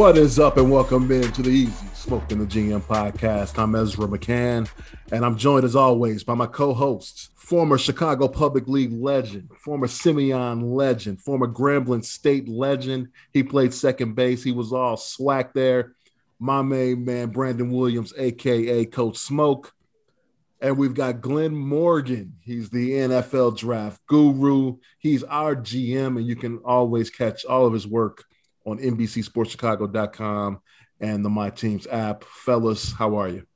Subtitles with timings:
[0.00, 3.58] What is up, and welcome in to the Easy Smoking the GM podcast.
[3.58, 4.66] I'm Ezra McCann,
[5.12, 10.62] and I'm joined as always by my co-hosts, former Chicago Public League legend, former Simeon
[10.62, 13.08] legend, former Grambling State legend.
[13.34, 14.42] He played second base.
[14.42, 15.92] He was all swag there.
[16.38, 19.70] My main man, Brandon Williams, aka Coach Smoke.
[20.62, 22.36] And we've got Glenn Morgan.
[22.40, 24.78] He's the NFL draft guru.
[24.98, 28.24] He's our GM, and you can always catch all of his work
[28.64, 30.60] on NBCSportsChicago.com
[31.00, 32.24] and the My Teams app.
[32.24, 33.46] Fellas, how are you?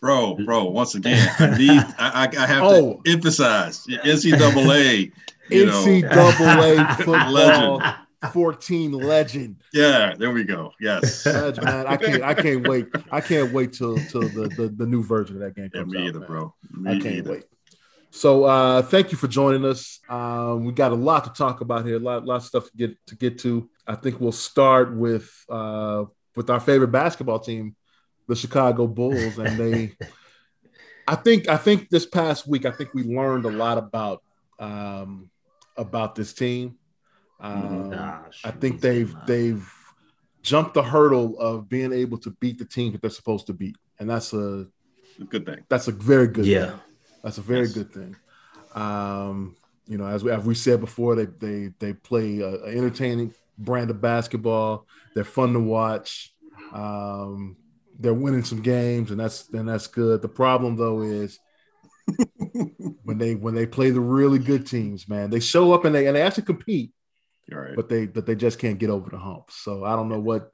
[0.00, 3.00] Bro, bro, once again, I need I, I have oh.
[3.04, 5.12] to emphasize NCAA.
[5.50, 7.82] NCAA football legend.
[8.32, 9.56] 14 legend.
[9.72, 10.72] Yeah, there we go.
[10.80, 11.26] Yes.
[11.26, 11.86] Legend, man.
[11.86, 12.86] I can't I can't wait.
[13.10, 16.00] I can't wait till till the, the, the new version of that game comes yeah,
[16.00, 16.08] me out.
[16.08, 16.28] Either, man.
[16.28, 16.54] bro.
[16.72, 17.30] Me I can't either.
[17.30, 17.44] wait.
[18.14, 19.98] So uh, thank you for joining us.
[20.06, 22.76] Um, we got a lot to talk about here, a lot, lot of stuff to
[22.76, 23.70] get to get to.
[23.86, 26.04] I think we'll start with uh,
[26.36, 27.74] with our favorite basketball team,
[28.28, 29.96] the Chicago Bulls, and they.
[31.08, 34.22] I think I think this past week I think we learned a lot about
[34.58, 35.30] um,
[35.78, 36.76] about this team.
[37.40, 39.66] Um, Gosh, I think they've they've
[40.42, 43.76] jumped the hurdle of being able to beat the team that they're supposed to beat,
[43.98, 44.66] and that's a,
[45.18, 45.64] a good thing.
[45.70, 46.72] That's a very good yeah.
[46.72, 46.80] Thing.
[47.22, 47.72] That's a very yes.
[47.72, 48.16] good thing.
[48.74, 49.56] Um,
[49.86, 53.90] you know, as we, as we said before, they they they play an entertaining brand
[53.90, 54.86] of basketball.
[55.14, 56.32] They're fun to watch.
[56.72, 57.56] Um,
[57.98, 60.22] they're winning some games, and that's and that's good.
[60.22, 61.38] The problem though is
[63.04, 66.06] when they when they play the really good teams, man, they show up and they
[66.06, 66.92] and they actually compete,
[67.50, 67.76] right.
[67.76, 69.50] but they but they just can't get over the hump.
[69.50, 70.51] So I don't know what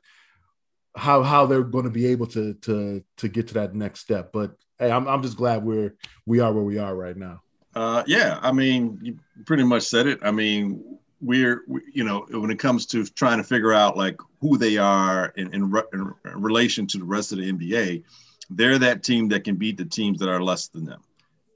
[0.96, 4.32] how how they're going to be able to to to get to that next step.
[4.32, 5.94] But hey, I'm I'm just glad we're
[6.26, 7.42] we are where we are right now.
[7.74, 10.18] Uh, yeah, I mean, you pretty much said it.
[10.22, 14.16] I mean, we're we, you know when it comes to trying to figure out like
[14.40, 18.04] who they are in, in, re- in, relation to the rest of the NBA,
[18.50, 21.02] they're that team that can beat the teams that are less than them,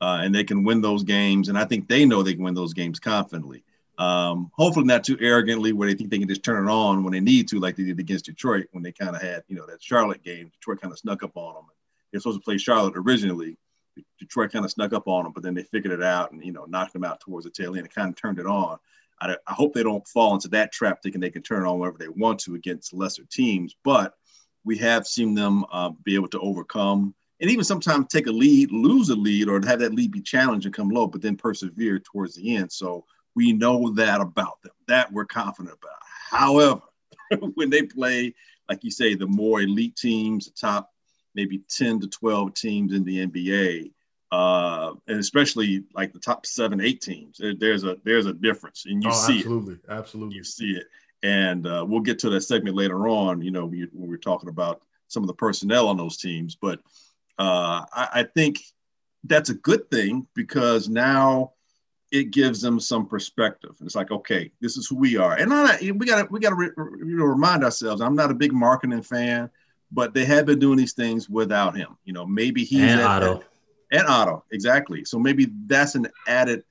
[0.01, 1.49] uh, and they can win those games.
[1.49, 3.65] And I think they know they can win those games confidently.
[4.03, 7.13] Um, hopefully not too arrogantly where they think they can just turn it on when
[7.13, 9.65] they need to, like they did against Detroit when they kind of had, you know,
[9.67, 10.51] that Charlotte game.
[10.51, 11.65] Detroit kind of snuck up on them.
[12.11, 13.57] They're supposed to play Charlotte originally.
[14.19, 16.51] Detroit kind of snuck up on them, but then they figured it out and, you
[16.51, 18.77] know, knocked them out towards the tail end and kind of turned it on.
[19.21, 21.79] I, I hope they don't fall into that trap thinking they can turn it on
[21.79, 23.77] whenever they want to against lesser teams.
[23.85, 24.15] But
[24.65, 28.73] we have seen them uh, be able to overcome and even sometimes take a lead,
[28.73, 31.99] lose a lead, or have that lead be challenged and come low, but then persevere
[32.01, 32.71] towards the end.
[32.73, 33.05] So
[33.35, 34.73] we know that about them.
[34.89, 35.99] That we're confident about.
[36.31, 36.83] However,
[37.55, 38.35] when they play,
[38.69, 40.91] like you say, the more elite teams, the top
[41.35, 43.93] maybe 10 to 12 teams in the NBA,
[44.33, 48.87] uh, and especially like the top seven, eight teams, there, there's a there's a difference,
[48.87, 49.81] and you oh, see absolutely, it.
[49.91, 50.87] absolutely, you see it.
[51.23, 53.43] And uh, we'll get to that segment later on.
[53.43, 56.81] You know, when we're talking about some of the personnel on those teams, but
[57.39, 58.61] uh, I, I think
[59.25, 61.53] that's a good thing because now
[62.13, 63.75] it gives them some perspective.
[63.79, 65.35] And it's like, okay, this is who we are.
[65.39, 68.03] And I, we got to we got to re, you know, remind ourselves.
[68.03, 69.51] I'm not a big Markkanen fan,
[69.91, 71.97] but they have been doing these things without him.
[72.05, 73.43] You know, maybe he's and at, Otto
[73.91, 75.07] and Otto exactly.
[75.07, 76.65] So maybe that's an added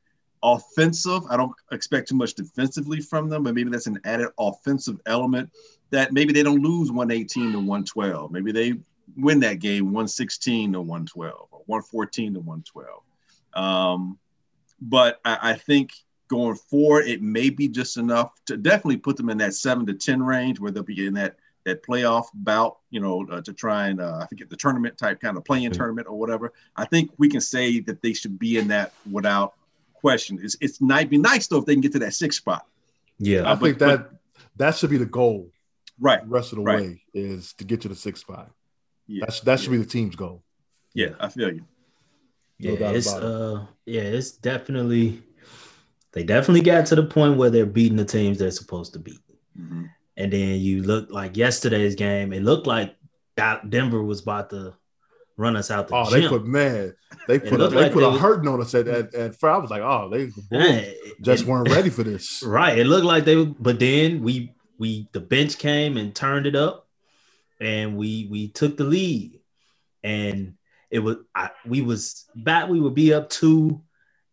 [0.44, 1.24] offensive.
[1.28, 5.50] I don't expect too much defensively from them, but maybe that's an added offensive element
[5.90, 8.32] that maybe they don't lose 118 to 112.
[8.32, 8.76] Maybe they
[9.18, 13.04] win that game 116 to 112 or 114 to 112.
[13.54, 14.20] Um,
[14.82, 15.94] but I, I, think
[16.28, 19.94] going forward, it may be just enough to definitely put them in that seven to
[19.94, 23.88] ten range where they'll be in that that playoff bout, you know, uh, to try
[23.88, 25.74] and uh, I forget the tournament type kind of playing mm-hmm.
[25.74, 26.54] tournament or whatever.
[26.76, 29.54] I think we can say that they should be in that without
[29.94, 30.40] question.
[30.42, 32.66] It's it's nice be nice though if they can get to that sixth spot.
[33.20, 34.20] Yeah, uh, I but, think that but,
[34.58, 35.52] that should be the goal.
[36.00, 36.22] Right.
[36.22, 36.82] The rest of the right.
[36.82, 38.50] way is to get to the sixth spot.
[39.08, 39.78] Yeah, That's, that should yeah.
[39.78, 40.44] be the team's goal.
[40.94, 41.66] Yeah, I feel you.
[42.62, 45.22] No yeah, it's uh, yeah, it's definitely
[46.14, 49.22] they definitely got to the point where they're beating the teams they're supposed to beat.
[49.60, 49.86] Mm-hmm.
[50.18, 52.34] And then you look like yesterday's game.
[52.34, 52.96] It looked like
[53.70, 54.76] Denver was about to
[55.38, 56.22] run us out the oh, gym.
[56.22, 56.94] they put man,
[57.28, 59.44] they put a, they like put they a was, hurting on us at, at, at
[59.44, 62.44] I was like, oh, they the Bulls just it, weren't ready for this.
[62.44, 62.78] Right.
[62.78, 66.88] It looked like they, but then we we the bench came and turned it up,
[67.60, 69.40] and we we took the lead,
[70.04, 70.56] and
[70.92, 72.70] it was I, we was back.
[72.70, 73.82] We would be up two.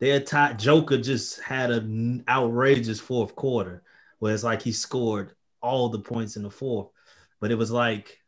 [0.00, 0.58] Their tied.
[0.58, 3.82] Joker just had an outrageous fourth quarter,
[4.19, 6.88] where it's like he scored all the points in the fourth,
[7.40, 8.19] but it was like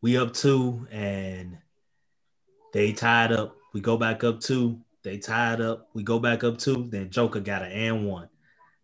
[0.00, 1.58] we up two and
[2.72, 3.56] they tied up.
[3.72, 4.80] We go back up two.
[5.02, 5.88] They tied up.
[5.94, 6.88] We go back up two.
[6.88, 8.28] Then Joker got an and one.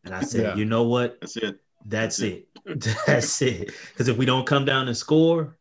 [0.05, 0.55] And I said, yeah.
[0.55, 1.21] you know what?
[1.21, 1.61] That's it.
[1.85, 2.49] That's, it.
[3.07, 3.73] That's it.
[3.91, 5.57] Because if we don't come down and score,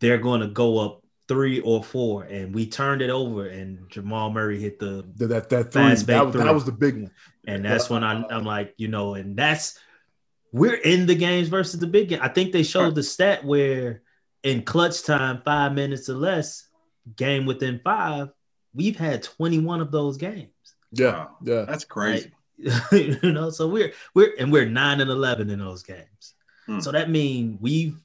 [0.00, 4.30] they're going to go up three or four, and we turned it over, and Jamal
[4.30, 7.10] Murray hit the That that, that three, Fast that, was, that was the big one.
[7.46, 9.78] and that's when I, I'm like, you know, and that's
[10.52, 12.20] we're in the games versus the big game.
[12.22, 14.02] I think they showed the stat where
[14.42, 16.68] in clutch time, five minutes or less,
[17.16, 18.28] game within five,
[18.74, 20.50] we've had 21 of those games.
[20.92, 21.62] Yeah, yeah.
[21.62, 22.32] That's crazy.
[22.92, 26.34] you know, so we're we're and we're nine and eleven in those games.
[26.66, 26.80] Hmm.
[26.80, 27.96] So that means we've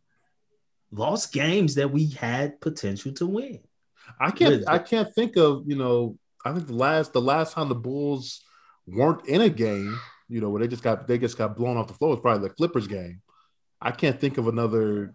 [0.98, 3.60] lost games that we had potential to win.
[4.20, 7.54] I can't With- I can't think of you know I think the last the last
[7.54, 8.42] time the Bulls
[8.88, 10.00] weren't in a game
[10.30, 12.48] you know where they just got they just got blown off the floor was probably
[12.48, 13.22] the Clippers game.
[13.82, 15.14] I can't think of another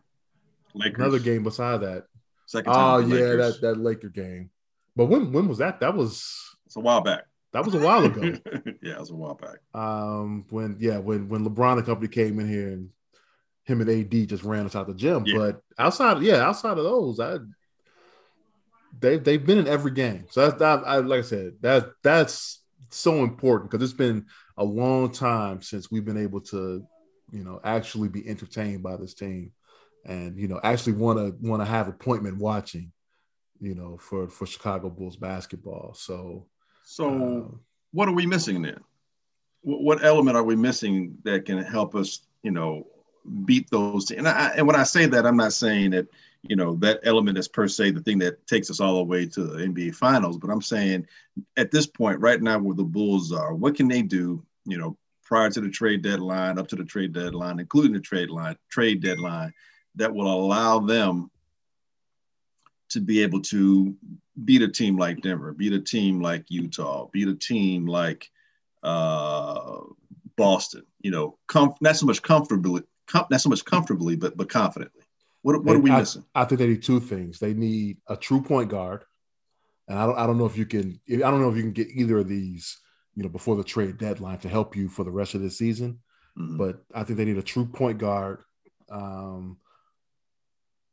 [0.74, 0.98] Lakers.
[0.98, 2.04] another game beside that.
[2.46, 3.60] Second time Oh yeah, Lakers.
[3.60, 4.50] that that Laker game.
[4.94, 5.80] But when when was that?
[5.80, 6.22] That was
[6.66, 7.24] It's a while back.
[7.52, 8.22] that was a while ago.
[8.82, 9.56] yeah, it was a while back.
[9.74, 12.90] um when yeah when when LeBron and company came in here and
[13.64, 15.24] him and AD just ran us out the gym.
[15.26, 15.38] Yeah.
[15.38, 17.38] But outside yeah outside of those I
[18.98, 20.26] they've they've been in every game.
[20.30, 22.60] So that's that I like I said that that's
[22.90, 24.26] so important because it's been
[24.56, 26.84] a long time since we've been able to
[27.30, 29.52] you know actually be entertained by this team
[30.04, 32.92] and you know actually want to want to have appointment watching
[33.60, 35.94] you know for for Chicago Bulls basketball.
[35.94, 36.46] So
[36.84, 37.56] So, uh,
[37.92, 38.80] what are we missing then?
[39.62, 42.86] What, what element are we missing that can help us, you know,
[43.44, 44.10] beat those?
[44.10, 46.08] And I, and when I say that, I'm not saying that,
[46.42, 49.26] you know, that element is per se the thing that takes us all the way
[49.26, 50.38] to the NBA Finals.
[50.38, 51.06] But I'm saying
[51.56, 54.96] at this point, right now, where the Bulls are, what can they do, you know,
[55.24, 59.02] prior to the trade deadline, up to the trade deadline, including the trade line, trade
[59.02, 59.52] deadline,
[59.94, 61.30] that will allow them
[62.90, 63.96] to be able to
[64.44, 68.30] beat a team like Denver, beat a team like Utah, beat a team like
[68.82, 69.80] uh,
[70.36, 70.84] Boston.
[71.00, 75.02] You know, com- not so much comfortably, com- not so much comfortably, but but confidently.
[75.42, 76.24] What what are we I, missing?
[76.34, 77.38] I think they need two things.
[77.38, 79.04] They need a true point guard,
[79.88, 81.72] and I don't I don't know if you can I don't know if you can
[81.72, 82.78] get either of these
[83.14, 86.00] you know before the trade deadline to help you for the rest of the season.
[86.38, 86.58] Mhm.
[86.58, 88.42] But I think they need a true point guard,
[88.90, 89.58] um,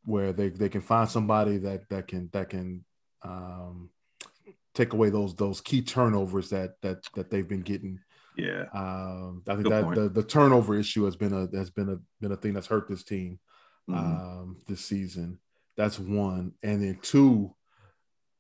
[0.04, 2.84] where they they can find somebody that that can that can
[3.22, 3.90] um,
[4.74, 8.00] take away those those key turnovers that that that they've been getting.
[8.40, 9.96] Yeah, Um, I think Good that point.
[9.96, 12.88] the, the turnover issue has been a has been a been a thing that's hurt
[12.88, 13.40] this team
[13.90, 13.96] Mhm.
[13.98, 15.40] um, this season.
[15.78, 17.56] That's one, and then two,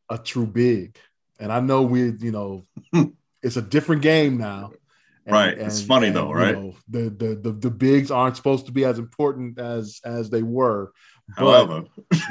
[0.10, 0.98] a true big.
[1.40, 2.66] And I know we, you know,
[3.42, 4.72] it's a different game now.
[5.26, 5.58] And- Right.
[5.58, 6.56] It's funny though, you right?
[6.56, 10.42] know, the, the the the bigs aren't supposed to be as important as as they
[10.42, 10.92] were.
[11.38, 11.84] But however,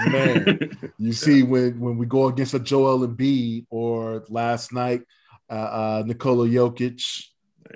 [0.09, 5.03] man, you see when when we go against a Joel Embiid or last night,
[5.49, 7.25] uh, uh Nikola Jokic,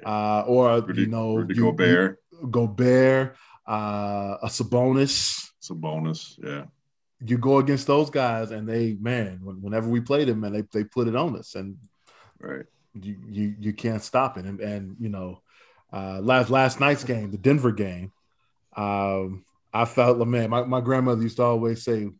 [0.04, 3.36] uh, or Rudy, you know, Rudy you- Gobert, you- Gobert,
[3.68, 6.38] uh, a Sabonis bonus.
[6.42, 6.64] Yeah,
[7.24, 10.84] you go against those guys and they man whenever we played them man they, they
[10.84, 11.76] put it on us and
[12.40, 12.64] right.
[12.94, 15.40] you you, you can't stop it and, and you know
[15.92, 18.10] uh last last night's game the denver game
[18.76, 22.10] um i felt like man my, my grandmother used to always say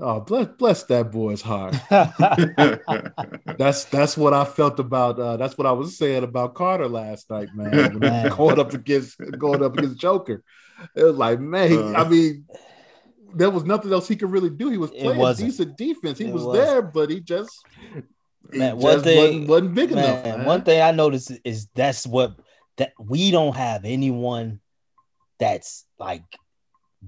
[0.00, 1.74] oh bless bless that boy's heart
[3.58, 7.30] that's that's what i felt about uh that's what i was saying about carter last
[7.30, 8.28] night man, when Man.
[8.36, 10.42] going up against going up against joker
[10.94, 11.92] it was like man Uh.
[12.04, 12.44] i mean
[13.34, 14.70] there was nothing else he could really do.
[14.70, 15.50] He was playing wasn't.
[15.50, 16.16] decent defense.
[16.18, 16.64] He was wasn't.
[16.66, 17.50] there, but he just,
[18.50, 20.24] he Man, one just thing- wasn't, wasn't big enough.
[20.24, 20.46] Man, man.
[20.46, 22.38] one thing I noticed is that's what
[22.78, 24.60] that we don't have anyone
[25.38, 26.22] that's like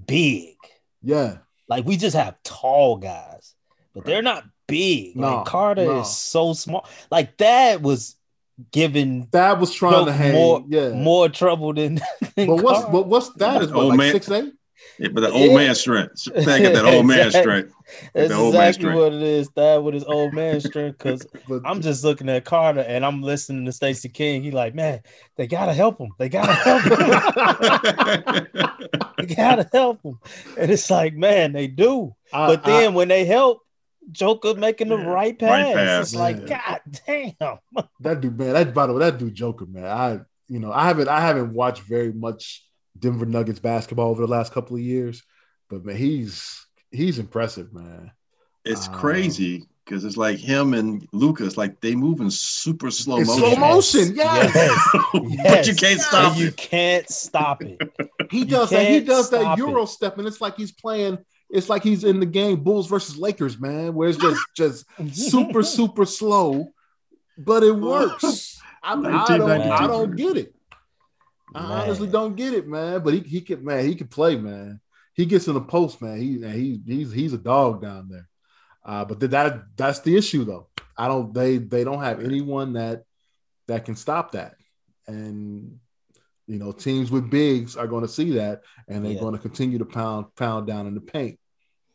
[0.05, 0.53] big.
[1.01, 1.37] yeah,
[1.69, 3.53] Like we just have tall guys,
[3.93, 5.15] but they're not big.
[5.15, 5.99] No, like Carter no.
[6.01, 6.87] is so small.
[7.11, 8.15] Like that was
[8.71, 10.33] giving that was trying to Joke hang.
[10.33, 12.01] more- yeah, more trouble than.
[12.35, 12.91] than but what's Carter.
[12.91, 13.61] but what's that?
[13.61, 14.11] Is what Old like man.
[14.13, 14.53] six eight?
[14.99, 16.23] Yeah, but the old man strength.
[16.23, 17.73] Thing got that old man strength.
[18.13, 18.97] That's the old exactly strength.
[18.99, 19.49] what it is.
[19.55, 20.97] That with his old man strength.
[20.97, 21.25] Because
[21.65, 24.43] I'm just looking at Carter and I'm listening to Stacey King.
[24.43, 25.01] He like, man,
[25.37, 26.09] they gotta help him.
[26.17, 28.47] They gotta help him.
[29.17, 30.19] they gotta help him.
[30.57, 32.15] And it's like, man, they do.
[32.33, 33.61] I- But I- then when they help,
[34.11, 35.49] Joker making the Yeah, right pass.
[35.49, 36.79] right pass, It's like, yeah.
[36.79, 37.85] God damn.
[37.99, 39.85] that dude, man, that by the way, that dude Joker, man.
[39.85, 42.65] I you know I haven't I haven't watched very much
[42.99, 45.23] Denver Nuggets basketball over the last couple of years,
[45.69, 48.11] but man, he's he's impressive, man.
[48.65, 53.19] it's Um, crazy because it's like him and Lucas, like they move in super slow
[53.19, 53.43] It's motion.
[53.43, 54.53] slow motion, yes.
[55.13, 55.67] but Yes.
[55.67, 56.45] you can't And stop you it.
[56.45, 57.79] You can't stop it.
[58.31, 58.87] He does that.
[58.87, 61.17] He does that stop Euro step, and it's like he's playing.
[61.49, 65.63] It's like he's in the game Bulls versus Lakers, man, where it's just just super
[65.63, 66.67] super slow,
[67.39, 68.61] but it works.
[68.83, 70.53] I, I don't I don't get it.
[71.55, 71.71] I Man.
[71.71, 73.01] honestly don't get it, man.
[73.03, 74.79] But he he can man, he can play, man.
[75.13, 76.17] He gets in the post, man.
[76.19, 78.27] He he he's he's a dog down there.
[78.85, 80.67] Uh, but that that's the issue, though.
[80.97, 83.03] I don't they they don't have anyone that
[83.67, 84.55] that can stop that,
[85.07, 85.79] and
[86.47, 89.19] you know teams with bigs are going to see that, and they're Yeah.
[89.19, 91.39] going to continue to pound pound down in the paint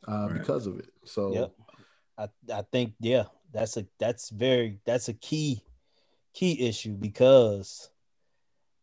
[0.06, 0.38] uh, Right.
[0.40, 0.90] because of it.
[1.04, 1.52] So Yep.
[2.18, 5.62] I, I think yeah, that's a that's very that's a key
[6.32, 7.90] key issue because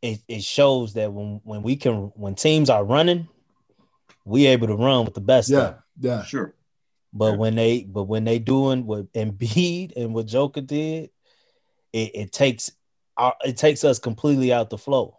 [0.01, 3.27] it, it shows that when when we can when teams are running,
[4.25, 5.49] we able to run with the best.
[5.49, 5.75] yeah, them.
[5.99, 6.55] yeah, Sure.
[7.13, 7.37] But Yeah.
[7.37, 11.09] when they but when they doing what Embiid and what Joker did,
[11.93, 12.71] it, it takes
[13.17, 15.17] our, it takes us completely out the flow.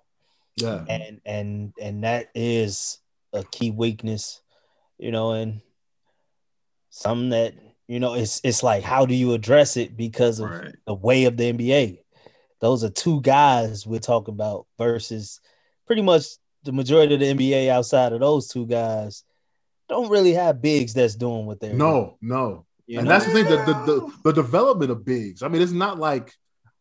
[0.57, 0.85] yeah.
[0.89, 2.99] And and and that is
[3.33, 4.41] a key weakness,
[4.99, 5.61] you know, and
[6.91, 7.55] something that
[7.89, 10.75] you know it's it's like how do you address it because of Right.
[10.87, 11.99] the way of the NBA.
[12.63, 15.41] Those are two guys we're talking about versus
[15.85, 16.27] pretty much
[16.63, 19.25] the majority of the NBA outside of those two guys
[19.89, 21.79] don't really have bigs that's doing what they're doing.
[21.79, 22.65] No, no.
[22.87, 23.15] You and know?
[23.15, 23.45] that's the thing.
[23.47, 25.43] The, the the the development of bigs.
[25.43, 26.33] I mean, it's not like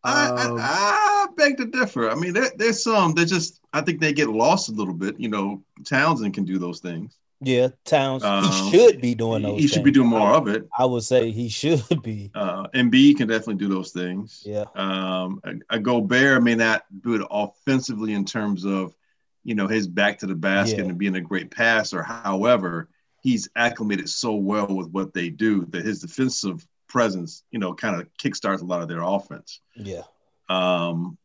[0.03, 2.11] I, um, I, I beg to differ.
[2.11, 5.19] I mean, there, there's some that just I think they get lost a little bit.
[5.19, 7.17] You know, Townsend can do those things.
[7.41, 9.59] Yeah, Towns Um, he should be doing those.
[9.59, 10.67] he should be doing more of it.
[10.77, 12.31] I would say he should be.
[12.35, 14.43] Uh, Embiid can definitely do those things.
[14.45, 14.65] Yeah.
[14.75, 18.95] Um, a, a Gobert may not do it offensively in terms of,
[19.43, 20.85] you know, his back to the basket Yeah.
[20.89, 22.03] and being a great passer.
[22.03, 22.89] However,
[23.21, 27.99] he's acclimated so well with what they do that his defensive presence, you know, kind
[27.99, 29.61] of kickstarts a lot of their offense.
[29.75, 30.03] Yeah.
[30.49, 31.17] Um,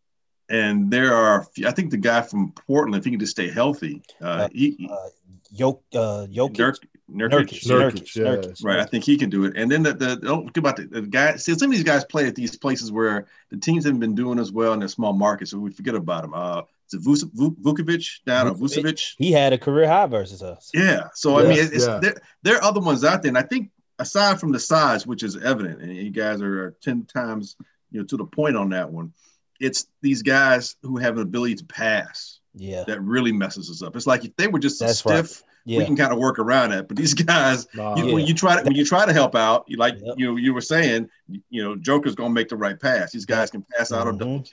[0.49, 4.00] and there are, I think the guy from Portland, if he can just stay healthy,
[4.20, 5.08] uh, he, he- Uh,
[5.52, 6.56] Yok, uh, Jokic.
[6.56, 6.76] Nurk,
[7.10, 8.24] Nurkic, Nurkic, Nurkic, Nurkic, yeah.
[8.24, 9.56] Nurkic, Right, I think he can do it.
[9.56, 11.36] And then the, the don't forget about the, the guy.
[11.36, 14.40] See, some of these guys play at these places where the teams haven't been doing
[14.40, 16.34] as well in their small markets, so we forget about them.
[16.34, 18.82] Uh, is it Vus- Vukovic down or Vukovic.
[18.82, 19.14] Vucevic?
[19.18, 20.70] He had a career high versus us.
[20.74, 21.08] Yeah.
[21.14, 22.00] So I mean, it's, it's yeah.
[22.00, 25.22] there, there are other ones out there, and I think aside from the size, which
[25.22, 27.56] is evident, and you guys are ten times
[27.90, 29.12] you know to the point on that one.
[29.58, 32.84] It's these guys who have an ability to pass Yeah.
[32.86, 33.94] that really messes us up.
[33.96, 35.78] It's like if they were just That's stiff, right.
[35.78, 36.88] we can kind of work around that.
[36.88, 38.14] But these guys, nah, you, Yeah.
[38.14, 40.14] when you try to when you try to help out, you like Yep.
[40.18, 41.08] you you were saying,
[41.50, 43.12] you know, Joker's gonna make the right pass.
[43.12, 44.18] These guys can pass out on Mhm.
[44.18, 44.50] double teams,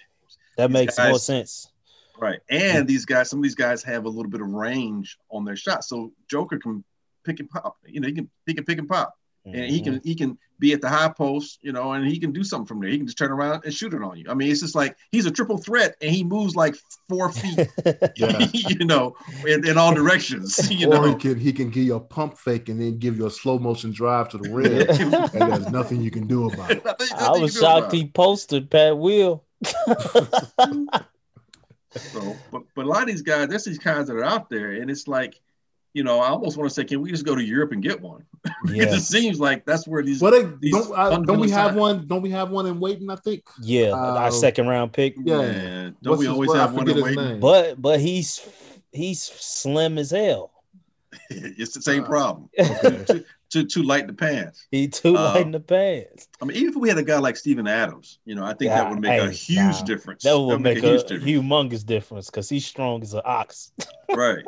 [0.58, 1.72] That These makes more sense.
[2.20, 2.40] right?
[2.50, 5.56] And these guys, some of these guys have a little bit of range on their
[5.56, 6.84] shot, so Joker can
[7.24, 7.78] pick and pop.
[7.88, 10.08] You know, he can he can pick and pop, and he can mm-hmm.
[10.08, 12.80] he can be at the high post, you know, and he can do something from
[12.80, 12.90] there.
[12.90, 14.26] He can just turn around and shoot it on you.
[14.30, 16.76] I mean, it's just like he's a triple threat, and he moves like
[17.10, 17.68] four feet,
[18.16, 20.60] you know, in, in all directions.
[20.74, 23.18] You or he know, can he can give you a pump fake and then give
[23.18, 24.88] you a slow motion drive to the rim,
[25.34, 26.84] and there's nothing you can do about it.
[26.84, 29.44] Nothing- I was you do about shocked he posted Pat Will.
[31.96, 34.72] So, but but a lot of these guys, there's these guys that are out there,
[34.72, 35.40] and it's like,
[35.94, 38.02] you know, I almost want to say, can we just go to Europe and get
[38.02, 38.24] one?
[38.64, 38.96] because yeah.
[38.96, 40.22] it seems like that's where these.
[40.22, 42.08] Well, they, These don't, uh, don't we have side- one?
[42.08, 43.10] Don't we have one in waiting?
[43.10, 43.44] I think.
[43.62, 43.92] Yeah.
[43.92, 45.16] Uh, our second round pick.
[45.24, 45.38] Yeah.
[45.42, 47.24] Man, don't What's we always I have one in waiting?
[47.24, 47.40] name.
[47.40, 48.48] But but he's
[48.92, 50.52] he's slim as hell.
[51.30, 52.50] it's the same Uh, problem.
[52.60, 53.04] Okay.
[53.06, 54.66] too, too, too light in the pants.
[54.72, 56.28] He too Uh, light in the pants.
[56.42, 58.72] I mean, even if we had a guy like Steven Adams, you know, I think
[58.72, 59.84] that would make a huge nah.
[59.84, 60.24] difference.
[60.24, 61.24] That would make, a, huge difference.
[61.24, 63.72] humongous difference because he's strong as an ox.
[64.10, 64.44] right.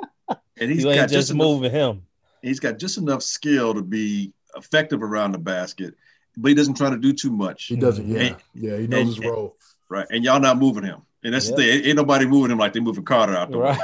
[0.59, 2.01] And he's you got just just enough, moving him.
[2.41, 5.95] he's got just enough skill to be effective around the basket,
[6.37, 7.65] but he doesn't try to do too much.
[7.65, 8.07] He doesn't.
[8.07, 8.77] Yeah, And- yeah.
[8.77, 9.57] He knows and- his role.
[9.89, 10.07] Right.
[10.09, 11.01] And y'all not moving him.
[11.23, 11.55] And that's Yeah.
[11.57, 11.71] the thing.
[11.77, 13.79] Ain't- Ain't nobody moving him like they moving Carter out the Right.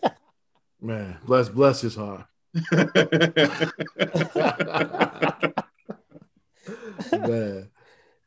[0.80, 2.24] Man, bless bless his heart.
[2.54, 2.86] way.
[7.12, 7.68] Man.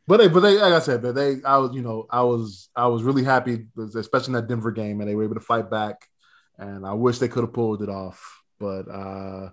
[0.05, 2.69] But they, but they, like I said, but they, I was, you know, I was,
[2.75, 5.69] I was really happy, especially in that Denver game, and they were able to fight
[5.71, 6.09] back.
[6.57, 9.49] And I wish they could have pulled it off, but, uh,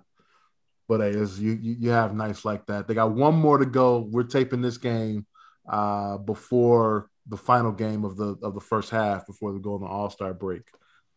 [0.87, 2.87] but hey, you, you have nights like that.
[2.87, 3.99] They got one more to go.
[3.99, 5.25] We're taping this game
[5.67, 9.81] uh, before the final game of the of the first half before they go on
[9.81, 10.63] the All Star break.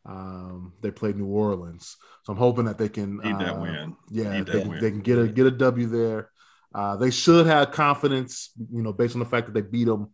[0.06, 3.96] Um, they play New Orleans, so I'm hoping that they can Need that uh, win.
[4.10, 4.80] yeah, they, that can- win.
[4.80, 6.30] they can get a get a W there.
[6.74, 10.12] Uh, they should have confidence, you know, based on the fact that they beat them.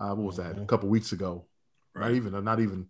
[0.00, 0.52] Uh, what was that?
[0.56, 0.68] A Mhm.
[0.68, 1.46] couple weeks ago,
[1.94, 2.14] not Right.
[2.14, 2.86] even, not even.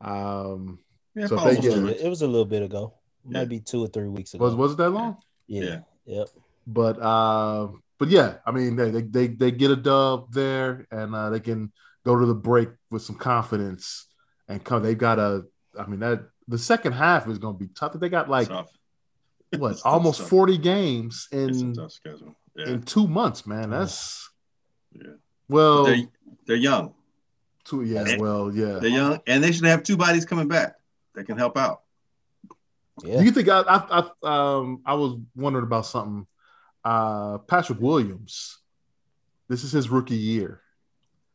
[0.00, 0.78] Um,
[1.16, 2.92] Yeah, So if they get- It, was a little bit ago,
[3.24, 3.40] Yeah.
[3.40, 4.44] maybe two or three weeks ago.
[4.44, 5.16] was was it that long?
[5.48, 5.62] yeah.
[5.64, 5.80] Yeah.
[6.18, 6.28] Yep.
[6.68, 7.68] But uh,
[7.98, 11.40] but yeah, I mean, they they they, they get a dub there, and uh, they
[11.40, 11.72] can
[12.04, 14.06] go to the break with some confidence
[14.48, 14.82] and come.
[14.82, 15.44] They got a.
[15.78, 17.92] I mean that the second half is going to be tough.
[17.98, 18.70] They got like Tough.
[19.58, 20.28] what It's almost tough.
[20.28, 21.74] forty games in.
[22.56, 22.68] Yeah.
[22.68, 23.70] in two months, man.
[23.70, 24.28] That's
[24.92, 25.14] Yeah.
[25.48, 26.02] well, they're,
[26.46, 26.94] they're young.
[27.64, 27.82] two.
[27.82, 28.78] Yeah, That's- well, yeah.
[28.80, 30.74] They're young, and they should have two bodies coming back.
[31.16, 31.82] That can help out.
[33.02, 36.26] Do you think I, I, I um I was wondering about something?
[36.84, 38.58] Uh, Patrick Williams,
[39.48, 40.60] this is his rookie year.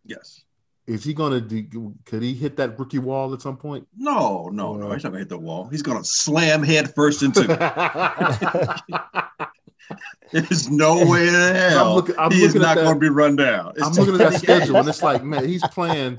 [0.06, 0.44] Yes.
[0.88, 1.94] Is he gonna do?
[2.06, 3.88] Could he hit that rookie wall at some point?
[3.96, 4.92] No, no, no.
[4.92, 5.68] He's not gonna hit the wall.
[5.68, 7.42] He's gonna slam head first into.
[10.32, 13.10] There's no way in hell I'm looking- I'm he is not that- going to be
[13.10, 13.74] run down.
[13.76, 16.18] It's I'm looking at that schedule and it's like, man, he's playing.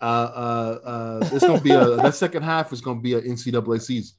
[0.00, 3.80] Uh, uh, uh, it's gonna be a that second half is gonna be an NCAA
[3.80, 4.16] season.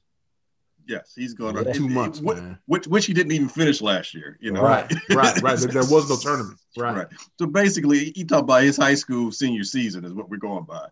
[0.86, 1.72] yes, he's going to Yeah.
[1.72, 2.58] Two months, which, man.
[2.66, 4.38] which which he didn't even finish last year.
[4.40, 5.58] You know, Right, right, right.
[5.58, 6.58] There, there was no tournament.
[6.76, 6.96] Right.
[6.96, 7.06] Right.
[7.38, 10.86] So basically, he talked about his high school senior season is what we're going by.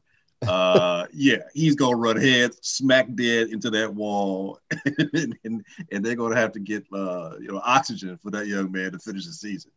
[0.47, 6.17] Uh, yeah, he's gonna run head smack dead into that wall, and, and, and they're
[6.17, 9.33] gonna have to get uh, you know oxygen for that young man to finish the
[9.33, 9.71] season.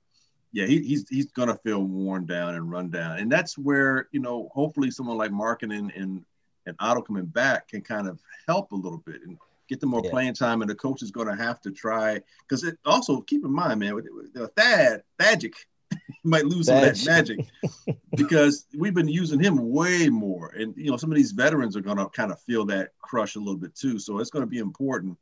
[0.57, 4.19] Yeah, he, he's he's gonna feel worn down and run down, and that's where you
[4.19, 6.25] know hopefully someone like Markkanen and
[6.65, 9.37] and, Otto coming back can kind of help a little bit and
[9.69, 10.09] get them more Yeah.
[10.09, 13.51] playing time, and the coach is gonna have to try because it also keep in
[13.51, 15.53] mind, man, with, with the Thad Thagic
[16.23, 17.45] might lose some of that magic
[18.15, 20.55] because we've been using him way more.
[20.57, 23.39] And you know, some of these veterans are gonna kind of feel that crush a
[23.39, 23.99] little bit too.
[23.99, 25.19] So it's gonna be important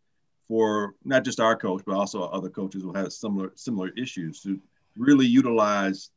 [0.47, 4.61] for not just our coach, but also other coaches who have similar similar issues to
[4.97, 6.09] really utilize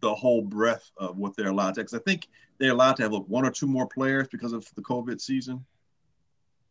[0.00, 1.80] the whole breadth of what they're allowed to.
[1.80, 4.66] Because I think they're allowed to have like, one or two more players because of
[4.74, 5.64] the COVID season.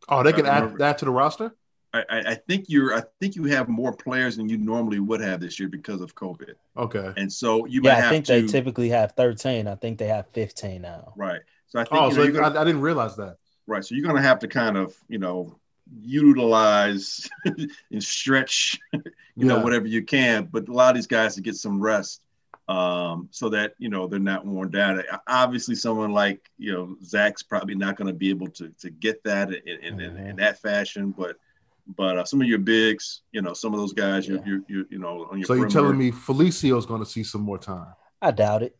[0.08, 1.54] Oh, they can add that to the roster.
[1.92, 5.20] I, I, I think you're I think you have more players than you normally would
[5.20, 6.54] have this year because of COVID.
[6.76, 7.12] Okay.
[7.16, 9.66] And so you might Yeah, I have think to they typically have 13.
[9.66, 11.12] I think they have 15 now.
[11.16, 11.40] right.
[11.66, 13.36] So I think Oh, you know, so gonna- I, I didn't realize that.
[13.66, 13.84] Right.
[13.84, 15.59] So you're going to have to kind of, you know,
[16.02, 20.48] utilize and stretch, you know, whatever you can.
[20.50, 22.22] But allow these guys to get some rest
[22.68, 25.02] um, so that, you know, they're not worn down.
[25.26, 29.22] Obviously, someone like, you know, Zach's probably not going to be able to, to get
[29.24, 31.14] that in, in, in, in that fashion.
[31.16, 31.36] But
[31.96, 34.42] but uh, some of your bigs, you know, some of those guys, you Yeah.
[34.46, 35.80] you you you know, on your So you're perimeter.
[35.80, 37.88] telling me Felicio's going to see some more time?
[38.22, 38.76] I doubt it.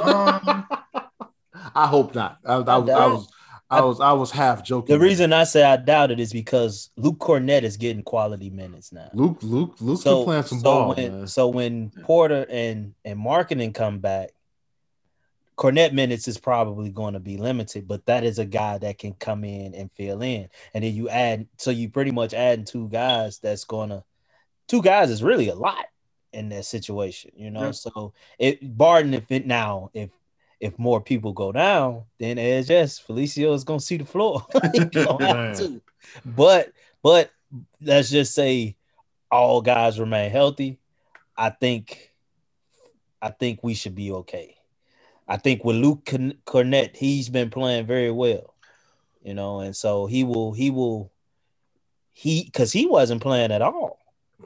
[0.00, 0.66] Um,
[1.74, 2.38] I hope not.
[2.44, 3.26] I, I, was- I doubt
[3.80, 4.94] was, I was, I was half joking.
[4.94, 8.92] The reason I say I doubt it is because Luke Kornet is getting quality minutes
[8.92, 9.10] now.
[9.14, 11.26] Luke, Luke, Luke's so been playing some so ball, when man.
[11.26, 14.30] so when Porter and and Markkanen come back,
[15.56, 19.14] Kornet minutes is probably going to be limited, but that is a guy that can
[19.14, 20.48] come in and fill in.
[20.74, 24.02] And then you add so you pretty much adding two guys that's gonna
[24.68, 25.86] two guys is really a lot
[26.32, 27.66] in that situation, you know.
[27.66, 27.70] Yeah.
[27.72, 30.10] So it Barton, if it now if
[30.62, 34.46] if more people go down, then as yes, Felicio is gonna see the floor.
[34.72, 35.54] He gonna have Man.
[35.54, 35.82] to.
[36.24, 36.72] But
[37.02, 37.30] but
[37.82, 38.76] let's just say
[39.30, 40.78] all guys remain healthy.
[41.36, 42.12] I think
[43.20, 44.56] I think we should be okay.
[45.26, 48.54] I think with Luke Corn- Kornet, he's been playing very well,
[49.22, 51.10] you know, and so he will he will
[52.12, 53.98] he because he wasn't playing at all.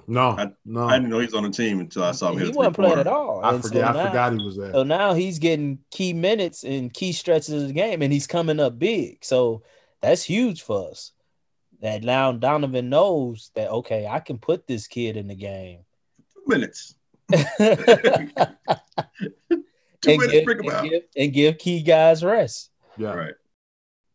[0.07, 2.39] No, I- no, I didn't know he was on the team until I saw him.
[2.39, 3.01] He wasn't playing three-pointer.
[3.01, 3.41] at all.
[3.45, 3.81] I And so.
[3.83, 4.73] I now- forgot he was there.
[4.73, 8.61] So now he's getting key minutes in key stretches of the game, and he's coming
[8.61, 9.25] up big.
[9.25, 9.63] So
[10.01, 11.13] that's huge for us.
[11.81, 15.81] That now Donovan knows that okay, I can put this kid in the game.
[16.35, 16.95] Two minutes.
[17.33, 18.45] and,
[20.01, 20.33] Two minutes.
[20.33, 20.85] give, Bring him and out.
[20.89, 22.71] give- and give key guys rest.
[22.97, 23.13] Yeah.
[23.15, 23.35] Right.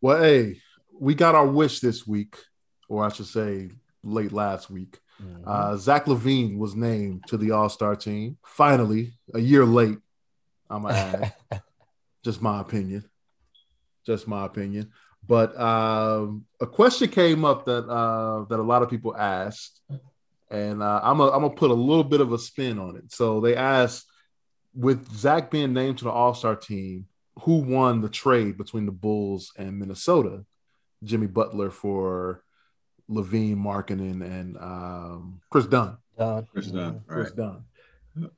[0.02, 0.60] Well, hey,
[1.00, 2.36] we got our wish this week,
[2.90, 3.70] or I should say,
[4.04, 4.98] late last week.
[5.22, 5.44] Mm-hmm.
[5.46, 8.38] Uh, Zach LaVine was named to the All Star team.
[8.44, 9.98] Finally, a year late.
[10.70, 11.62] I'm gonna add.
[12.24, 13.04] Just my opinion.
[14.06, 14.92] Just my opinion.
[15.28, 19.82] But um, a question came up that uh, that a lot of people asked,
[20.50, 23.12] and uh, I'm gonna I'm gonna put a little bit of a spin on it.
[23.12, 24.06] So they asked,
[24.74, 27.06] with Zach being named to the All Star team,
[27.42, 30.46] who won the trade between the Bulls and Minnesota?
[31.04, 32.44] Jimmy Butler for
[33.12, 35.98] LaVine, Markkanen, and um, Kris Dunn.
[36.18, 36.48] Done.
[36.54, 37.02] Kris Dunn.
[37.08, 37.36] Kris Right.
[37.36, 37.64] Dunn.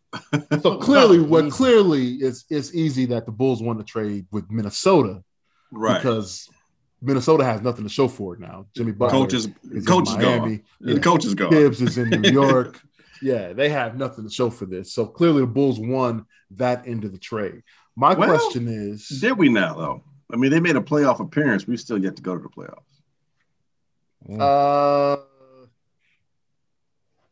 [0.62, 1.52] So clearly, what easy.
[1.52, 5.24] clearly it's it's easy that the Bulls won the trade with Minnesota
[5.72, 5.98] right.
[5.98, 6.48] because
[7.02, 8.68] Minnesota has nothing to show for it now.
[8.76, 10.40] Jimmy Butler coach is is coach in is gone.
[10.42, 10.62] Miami.
[10.80, 11.50] The coach is gone.
[11.50, 12.80] Thibs is in New York.
[13.22, 14.94] yeah, they have nothing to show for this.
[14.94, 17.64] So clearly, the Bulls won that end of the trade.
[17.96, 20.04] My Well, question is, Did we now though?
[20.32, 21.68] I mean, they made a playoff appearance.
[21.68, 22.93] We still yet to go to the playoffs.
[24.30, 25.18] Uh,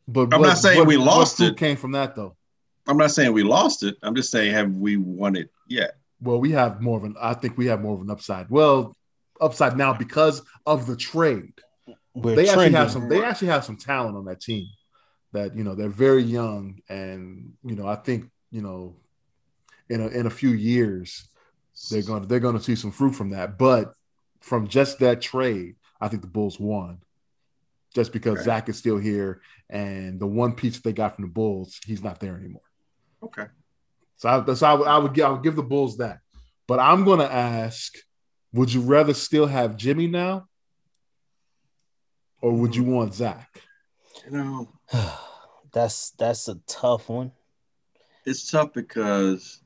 [0.08, 1.58] but I'm not saying we lost fruit it.
[1.58, 2.36] Came from that though.
[2.88, 3.95] I'm not saying we lost it.
[4.01, 5.95] I'm just saying have we won it yet?
[6.21, 7.15] Well, we have more of an.
[7.19, 8.49] I think we have more of an upside.
[8.49, 8.95] Well,
[9.39, 11.54] upside now because of the trade.
[12.13, 13.08] We're they actually have some.
[13.08, 14.67] They actually have some talent on that team.
[15.34, 18.95] That you know they're very young, and you know I think you know
[19.89, 21.27] in a in a few years
[21.89, 23.58] they're going to they're going to see some fruit from that.
[23.58, 23.93] But
[24.41, 26.99] from just that trade, I think the Bulls won.
[27.93, 28.43] Just because Okay.
[28.45, 32.19] Zach is still here and the one piece they got from the Bulls, he's not
[32.19, 32.61] there anymore.
[33.23, 33.45] Okay.
[34.15, 36.19] So I, so I, would, I would give, I would give the Bulls that.
[36.67, 37.93] But I'm going to ask,
[38.53, 40.47] would you rather still have Jimmy now,
[42.41, 43.61] or would you want Zach?
[44.25, 44.69] You know,
[45.73, 47.31] that's that's a tough one.
[48.25, 49.61] it's tough because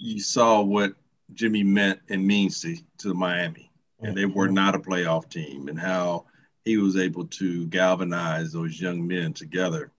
[0.00, 0.94] you saw what
[1.34, 3.71] Jimmy meant and means to, to Miami,
[4.02, 6.24] and they were not a playoff team, and how
[6.64, 9.90] he was able to galvanize those young men together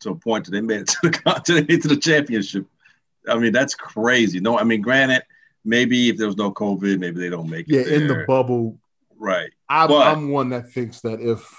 [0.00, 1.10] to a point that they made it to the
[1.66, 2.66] the, to the championship.
[3.28, 4.40] I mean, that's crazy.
[4.40, 5.22] No, I mean, granted,
[5.64, 7.74] maybe if there was no COVID, maybe they don't make it.
[7.88, 8.78] Yeah, in the bubble,
[9.18, 9.50] right.
[9.68, 11.50] I'm, But- I'm one that thinks that if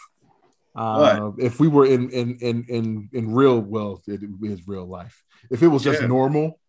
[0.75, 5.23] uh, if we were in in in in in real well, it is real life.
[5.49, 6.07] If it was just Yeah.
[6.07, 6.59] normal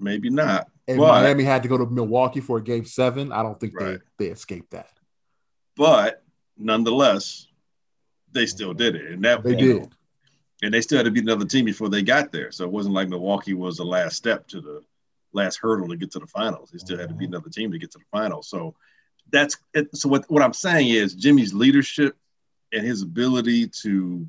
[0.00, 0.68] Maybe not.
[0.88, 3.78] And But- Miami had to go to Milwaukee for a game seven, I don't think
[3.78, 4.00] Right.
[4.18, 4.90] they they escaped that.
[5.76, 6.24] But
[6.56, 7.46] nonetheless,
[8.32, 9.88] they still did it, and that They did.
[10.62, 12.50] and they still had to beat another team before they got there.
[12.50, 14.82] So it wasn't like Milwaukee was the last step to the
[15.32, 16.70] last hurdle to get to the finals.
[16.70, 17.34] They still had to beat mm-hmm.
[17.34, 18.48] another team to get to the finals.
[18.48, 18.74] So
[19.30, 19.94] that's it.
[19.96, 22.16] So what, what I'm saying is Jimmy's leadership
[22.72, 24.26] and his ability to,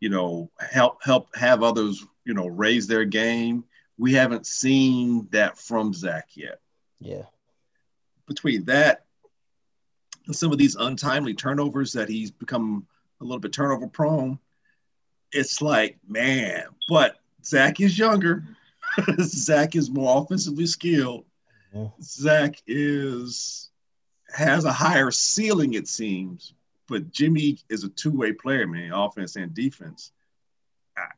[0.00, 3.64] you know, help help have others, you know, raise their game.
[3.98, 6.60] We haven't seen that from Zach yet.
[6.98, 7.24] Yeah.
[8.26, 9.04] Between that
[10.26, 12.86] and some of these untimely turnovers that he's become
[13.20, 14.38] a little bit turnover prone,
[15.32, 18.44] it's like, man, but Zach is younger.
[19.20, 21.24] Zach is more offensively skilled.
[21.74, 21.88] Yeah.
[22.02, 23.70] Zach is
[24.34, 26.54] has a higher ceiling, it seems.
[26.88, 30.12] But Jimmy is a two-way player, man, offense and defense.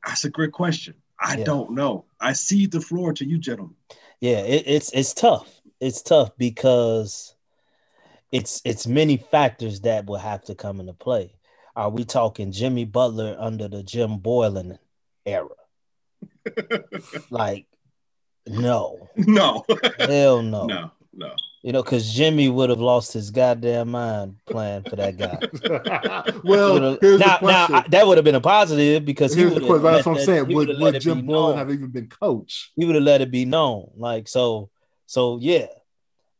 [0.06, 0.94] That's a great question.
[1.24, 1.44] I Yeah.
[1.44, 2.04] don't know.
[2.20, 3.74] I cede the floor to you, gentlemen.
[4.20, 5.60] Yeah, it, it's it's tough.
[5.80, 7.34] It's tough because
[8.30, 11.34] it's it's many factors that will have to come into play.
[11.76, 14.78] Are we talking Jimmy Butler under the Jim Boylen
[15.26, 15.48] era?
[17.30, 17.66] like,
[18.46, 19.64] no, no,
[19.98, 20.66] hell no.
[20.66, 21.34] no, no.
[21.64, 26.30] You know, because Jimmy would have lost his goddamn mind playing for that guy.
[26.44, 27.66] well, now, now.
[27.70, 29.84] I, that would have been a positive because he here's the would question.
[29.86, 29.94] have.
[29.94, 30.54] That's what I'm saying.
[30.54, 32.70] Would, Would, Jim Boylen have even been coach?
[32.76, 33.92] he would have let it be known.
[33.96, 34.68] Like so,
[35.06, 35.68] so yeah.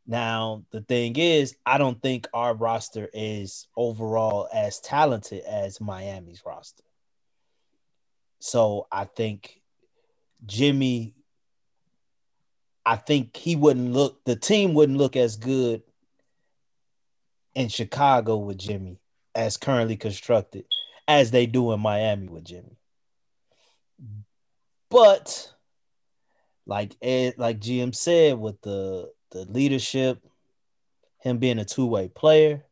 [0.06, 6.42] Now the thing is, I don't think our roster is overall as talented as Miami's
[6.44, 6.84] roster.
[8.40, 9.58] So I think
[10.44, 11.14] Jimmy,
[12.86, 14.24] I think he wouldn't look.
[14.24, 15.82] The team wouldn't look as good
[17.54, 18.98] in Chicago with Jimmy
[19.34, 20.64] as currently constructed
[21.08, 22.76] as they do in Miami with Jimmy.
[24.90, 25.52] But
[26.66, 30.22] like Ed, like GM said, with the the leadership,
[31.18, 32.64] him being a two way player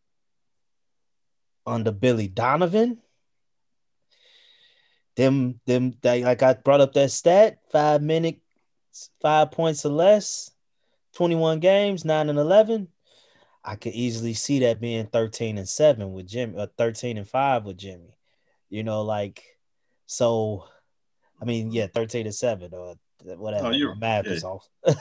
[1.67, 2.99] under Billy Donovan,
[5.17, 8.41] them them they, like I brought up that stat five minutes,
[9.21, 10.51] five points or less,
[11.15, 12.89] twenty one games, nine and eleven.
[13.65, 17.65] I could easily see that being thirteen and seven with Jimmy, or thirteen and five
[17.65, 18.17] with Jimmy.
[18.69, 19.43] You know, like
[20.07, 20.67] so.
[21.41, 23.69] I mean, yeah, thirteen and seven or whatever.
[23.69, 24.33] Oh, you're- math yeah.
[24.33, 24.69] is off.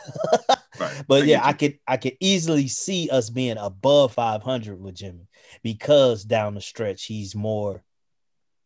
[0.80, 1.04] Right.
[1.08, 5.28] But I yeah, I could I could easily see us being above 500 with Jimmy
[5.64, 7.84] because down the stretch he's more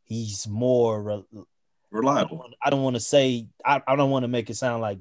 [0.04, 1.44] he's more re-
[1.92, 2.46] reliable.
[2.64, 5.00] I don't want to say I, I don't want to make it sound like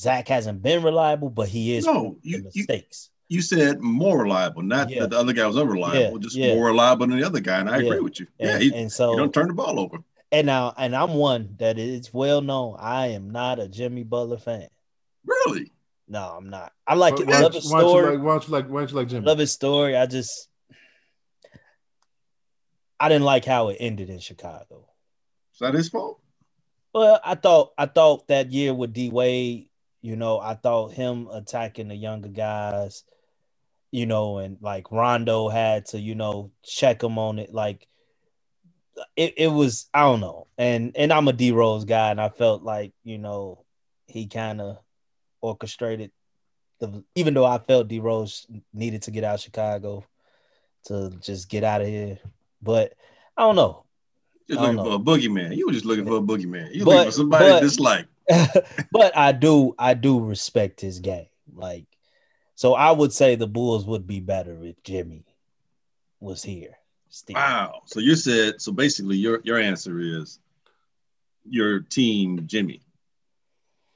[0.00, 2.82] Zach hasn't been reliable, but he is No, you- the you-
[3.28, 5.00] You said more reliable, not Yeah.
[5.02, 6.54] that the other guy was unreliable, Yeah, just yeah.
[6.54, 7.60] more reliable than the other guy.
[7.60, 7.84] And I Yeah.
[7.92, 8.26] agree with you.
[8.40, 9.98] Yeah, and, he, and so he don't turn the ball over.
[10.32, 12.76] and now and I'm one that is well known.
[12.80, 14.68] I am not a Jimmy Butler fan.
[15.24, 15.70] Really?
[16.08, 16.72] No, I'm not.
[16.88, 17.28] I like Why, it.
[17.28, 18.16] I love don't his you- why don't story.
[18.16, 18.24] like?
[18.24, 18.66] Why don't you like?
[18.68, 19.26] Why don't you like Jimmy?
[19.26, 19.96] love his story.
[19.96, 20.48] I just
[22.98, 24.88] I didn't like how it ended in Chicago.
[25.54, 26.20] Is that his fault?
[26.92, 29.68] Well, I thought I thought that year with D Wade,
[30.02, 33.04] you know, I thought him attacking the younger guys,
[33.90, 37.52] you know, and like Rondo had to, you know, check him on it.
[37.52, 37.86] Like
[39.16, 40.46] it, it was, I don't know.
[40.56, 43.64] And and I'm a D Rose guy, and I felt like, you know,
[44.06, 44.78] he kind of
[45.40, 46.10] orchestrated
[46.80, 50.04] the even though I felt D Rose needed to get out of Chicago
[50.86, 52.18] to just get out of here.
[52.62, 52.94] But
[53.36, 53.84] I don't know.
[54.48, 55.56] Don't looking for a boogeyman.
[55.56, 56.74] You were just looking for a boogeyman.
[56.74, 58.06] You looking for somebody but- dislike.
[58.92, 61.26] but I do I do respect his game.
[61.52, 61.86] Like
[62.54, 65.24] so I would say the Bulls would be better if Jimmy
[66.20, 66.76] was here.
[67.08, 67.34] Still.
[67.34, 67.82] Wow.
[67.86, 70.38] So you said so basically your your answer is
[71.48, 72.82] your team Jimmy.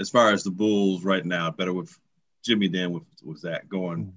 [0.01, 1.97] As far as the Bulls right now, better with
[2.45, 4.13] Jimmy than with, with Zach going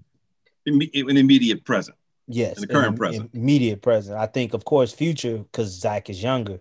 [0.68, 0.90] mm.
[0.94, 1.98] in, in immediate present.
[2.28, 3.32] Yes, in the current im- present.
[3.34, 4.18] immediate present.
[4.18, 6.60] I think, of course, future because Zach is younger,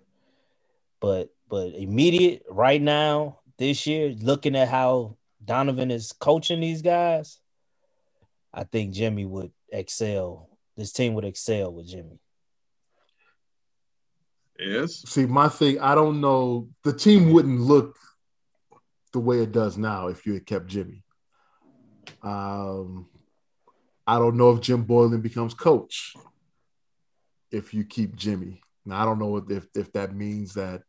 [1.00, 7.38] but but immediate right now this year, looking at how Donovan is coaching these guys,
[8.52, 10.48] I think Jimmy would excel.
[10.76, 12.18] This team would excel with Jimmy.
[14.58, 15.02] Yes.
[15.06, 16.68] See, my thing, I don't know.
[16.82, 17.96] The team wouldn't look
[19.12, 21.02] the way it does now if you had kept Jimmy.
[22.22, 23.08] Um,
[24.06, 26.14] I don't know if Jim Boylen becomes coach
[27.50, 28.62] if you keep Jimmy.
[28.84, 30.82] Now I don't know if if that means that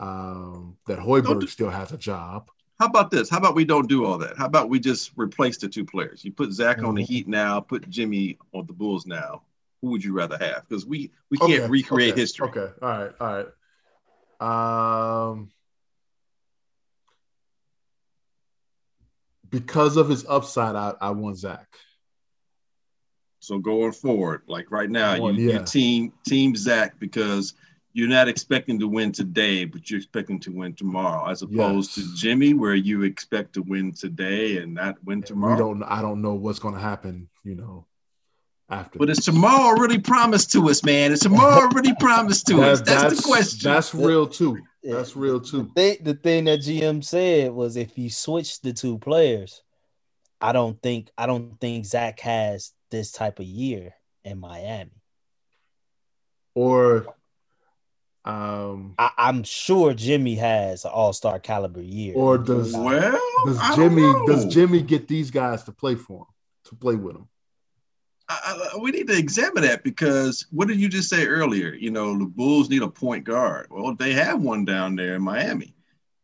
[0.00, 2.50] um, that Hoiberg do- still has a job.
[2.80, 3.28] How about this?
[3.28, 4.38] How about we don't do all that?
[4.38, 6.24] How about we just replace the two players?
[6.24, 7.06] You put Zach on the Mhm.
[7.06, 9.42] Heat now, put Jimmy on the Bulls now.
[9.82, 10.66] Who would you rather have?
[10.66, 12.48] Because we we Okay, can't recreate okay, history.
[12.48, 13.44] Okay, all right, all
[14.40, 15.30] right.
[15.32, 15.50] Um,
[19.50, 21.66] because of his upside, I, I want Zach.
[23.40, 27.54] So going forward, like right now, you, One, you team team Zach because
[27.92, 32.06] you're not expecting to win today, but you're expecting to win tomorrow, as opposed Yes.
[32.06, 35.54] to Jimmy, where you expect to win today and not win tomorrow.
[35.54, 35.82] We don't.
[35.82, 37.28] I don't know what's going to happen.
[37.42, 37.86] You know,
[38.68, 38.98] after.
[38.98, 41.12] But is tomorrow already promised to us, man?
[41.12, 42.80] Is tomorrow already promised to us?
[42.80, 43.70] That's, the question.
[43.70, 44.58] That's real too.
[44.82, 45.70] That's real too.
[45.74, 49.62] The, the thing that GM said was if you switch the two players,
[50.40, 54.90] I don't think I don't think Zach has this type of year in Miami.
[56.54, 57.14] Or,
[58.24, 62.14] um, I, I'm sure Jimmy has an All Star caliber year.
[62.14, 66.26] Or does- well, does Jimmy does Jimmy get these guys to play for him
[66.64, 67.28] to play with him?
[68.28, 71.72] I, I, we need to examine that because what did you just say earlier?
[71.74, 73.66] You know, the Bulls need a point guard.
[73.70, 75.74] Well, they have one down there in Miami,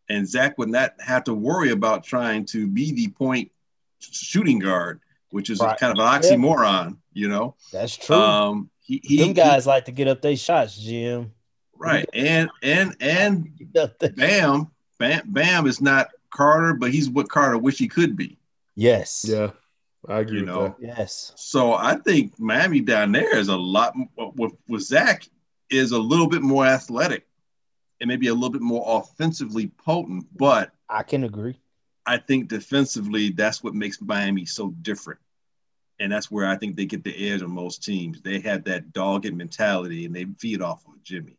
[0.09, 3.51] and Zach would not have to worry about trying to be the point
[3.99, 5.77] shooting guard, which is Right.
[5.79, 6.99] kind of an oxymoron.
[7.13, 8.15] You know, That's true.
[8.15, 11.33] um, he, he Them guys like to get up their shots, Jim.
[11.77, 14.11] He- right, and and and Get up there.
[14.11, 18.39] Bam, Bam, Bam is not Carter, but he's what Carter wish he could be.
[18.75, 19.25] Yes.
[19.29, 19.51] Yeah,
[20.09, 20.77] I agree You with know, that.
[20.81, 21.33] Yes.
[21.37, 25.29] So I think Miami down there is a lot with, with Zach
[25.71, 27.27] is a little bit more athletic
[28.01, 31.59] and maybe a little bit more offensively potent, but I can agree.
[32.05, 35.19] I think defensively that's what makes Miami so different.
[35.99, 38.21] And that's where I think they get the edge on most teams.
[38.21, 41.39] They have that dogged mentality and they feed off of Jimmy.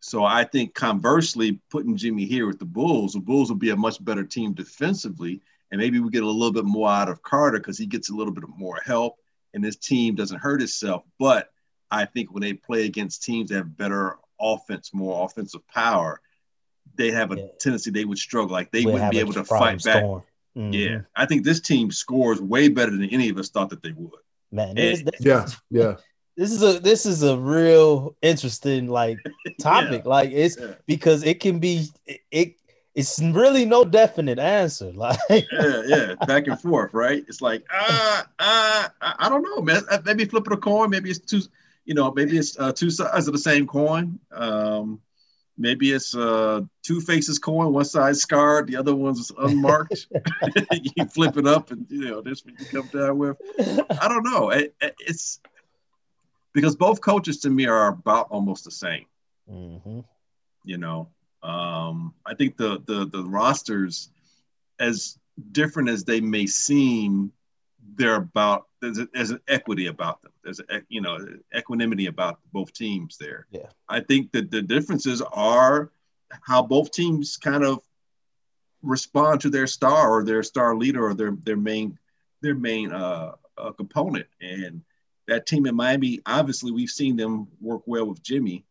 [0.00, 3.76] So I think conversely, putting Jimmy here with the Bulls, the Bulls will be a
[3.76, 5.40] much better team defensively.
[5.70, 8.14] And maybe we get a little bit more out of Carter because he gets a
[8.14, 9.16] little bit more help
[9.54, 11.04] and this team doesn't hurt itself.
[11.18, 11.50] But
[11.90, 16.20] I think when they play against teams that have better offense, more offensive power,
[16.96, 17.46] they have a Yeah.
[17.60, 18.50] tendency they would struggle.
[18.52, 20.02] Like they We'll wouldn't be able to problem fight back.
[20.02, 20.24] scoring.
[20.56, 20.74] Mhm.
[20.74, 23.92] Yeah, I think this team scores way better than any of us thought that they
[23.92, 24.10] would.
[24.50, 25.96] Man, this, this, Yeah, yeah.
[26.40, 29.18] This is a this is a real interesting like
[29.60, 30.06] topic.
[30.06, 30.72] Like it's Yeah.
[30.86, 32.54] because it can be it, it
[32.94, 34.90] it's really no definite answer.
[34.94, 37.22] Like Yeah, yeah, back and forth, right?
[37.28, 39.82] It's like, ah, ah, I I don't know, man.
[39.90, 40.88] Uh, Maybe flip it a coin.
[40.88, 41.42] Maybe it's two,
[41.84, 44.18] you know, maybe it's uh, two sides of the same coin.
[44.32, 44.98] Um,
[45.58, 47.72] maybe it's uh, two faces coin.
[47.74, 50.06] One side scarred, the other one's unmarked.
[50.96, 53.36] you flip it up, and you know, this what you come down with.
[54.00, 54.48] I don't know.
[54.50, 55.40] It- it's
[56.52, 59.06] because both coaches to me are about almost the same.
[59.48, 60.04] Mhm.
[60.64, 61.08] you know
[61.42, 64.10] um i think the the the rosters
[64.78, 65.18] as
[65.52, 67.32] different as they may seem
[67.96, 71.16] they're about there's, a, there's an equity about them there's a you know
[71.56, 73.70] equanimity about both teams there Yeah.
[73.88, 75.90] i think that the differences are
[76.42, 77.80] how both teams kind of
[78.82, 81.98] respond to their star or their star leader or their their main
[82.42, 84.82] their main uh, uh component and
[85.30, 88.64] that team in miami obviously we've seen them work well with jimmy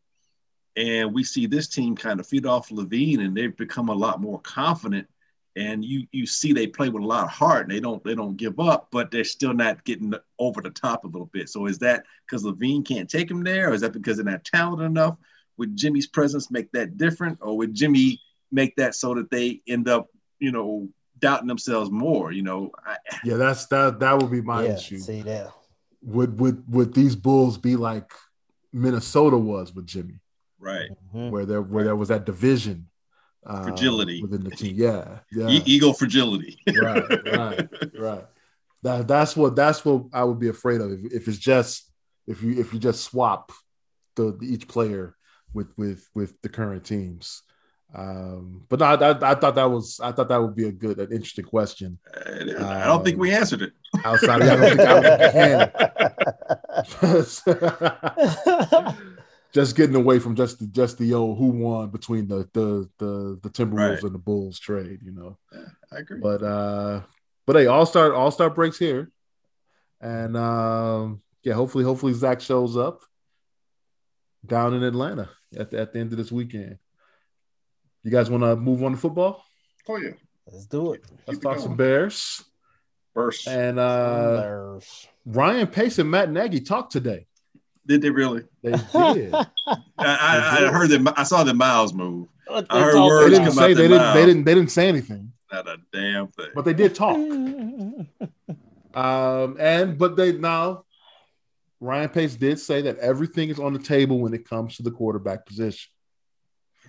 [0.80, 4.22] and we see this team kind of feed off LaVine, and they've become a lot
[4.22, 5.08] more confident.
[5.56, 8.16] And you you see they play with a lot of heart, and they don't they
[8.16, 11.50] don't give up, but they're still not getting over the top a little bit.
[11.50, 14.46] So is that because LaVine can't take them there, or is that because they're not
[14.46, 15.18] talented enough?
[15.58, 19.90] Would Jimmy's presence make that different, or would Jimmy make that so that they end
[19.90, 20.08] up,
[20.40, 20.88] you know,
[21.20, 22.32] doubting themselves more?
[22.32, 22.96] You know, I,
[23.26, 24.00] Yeah, that's that.
[24.00, 25.00] That would be my yeah, issue.
[25.00, 25.52] see that.
[26.02, 28.12] Would would would these Bulls be like
[28.72, 30.20] Minnesota was with Jimmy,
[30.60, 30.90] right?
[31.14, 31.30] Mhm.
[31.32, 32.88] where there where there was that division,
[33.46, 34.22] uh, Fragility.
[34.22, 34.76] within the team?
[34.78, 35.50] Yeah, yeah.
[35.50, 36.58] E- ego fragility.
[36.68, 38.26] right, right, right.
[38.84, 41.92] That that's what that's what I would be afraid of if, if it's just
[42.28, 43.52] if you if you just swap
[44.16, 45.16] the, the each player
[45.54, 47.44] with with with the current teams.
[47.94, 51.00] Um, but no, I, I, thought that was I thought that would be a good,
[51.00, 51.98] an interesting question.
[52.26, 53.74] And I don't think we answered it.
[54.06, 55.74] Outside, of, I don't think
[57.02, 58.96] I can.
[59.52, 63.40] just getting away from just the, just the old who won between the the the,
[63.42, 64.04] the Timberwolves Right.
[64.04, 65.38] and the Bulls trade, you know.
[65.92, 66.20] I agree.
[66.22, 67.02] But uh,
[67.48, 69.12] but hey, all star all star breaks here,
[70.00, 73.02] and um, yeah, hopefully hopefully Zach shows up
[74.46, 76.78] down in Atlanta at the, at the end of this weekend.
[78.04, 79.44] You guys want to move on to football?
[79.88, 80.12] oh yeah,
[80.48, 81.02] Let's do it.
[81.10, 81.68] Let's Keep it talk going.
[81.68, 82.44] some Bears.
[83.14, 83.48] first.
[83.48, 85.08] And uh, Bears.
[85.26, 87.26] Ryan Pace and Matt Nagy talked today.
[87.86, 88.44] Did they really?
[88.62, 89.34] They did.
[89.34, 89.46] I,
[89.98, 91.08] I, I heard them.
[91.16, 92.28] I saw the miles move.
[92.50, 94.14] I heard talking they words didn't come say out they didn't mouth.
[94.16, 96.48] they didn't they didn't say anything, Not a damn thing.
[96.56, 97.18] but they did talk.
[98.92, 100.84] Um, and but they now
[101.80, 104.90] Ryan Pace did say that everything is on the table when it comes to the
[104.90, 105.92] quarterback position.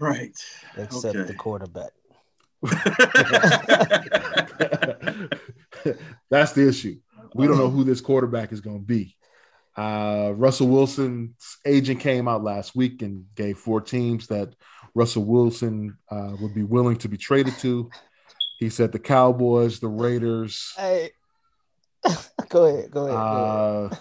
[0.00, 0.32] Right.
[0.76, 1.26] Except Okay.
[1.26, 1.90] the quarterback.
[6.30, 6.98] That's the issue.
[7.34, 9.16] We don't know who this quarterback is going to be.
[9.76, 14.54] Uh, Russell Wilson's agent came out last week and gave four teams that
[14.94, 17.90] Russell Wilson uh, would be willing to be traded to.
[18.58, 21.10] He said the Cowboys, the Raiders, Hey,
[22.48, 23.06] go ahead, go ahead.
[23.06, 23.92] go ahead.
[23.92, 23.96] uh,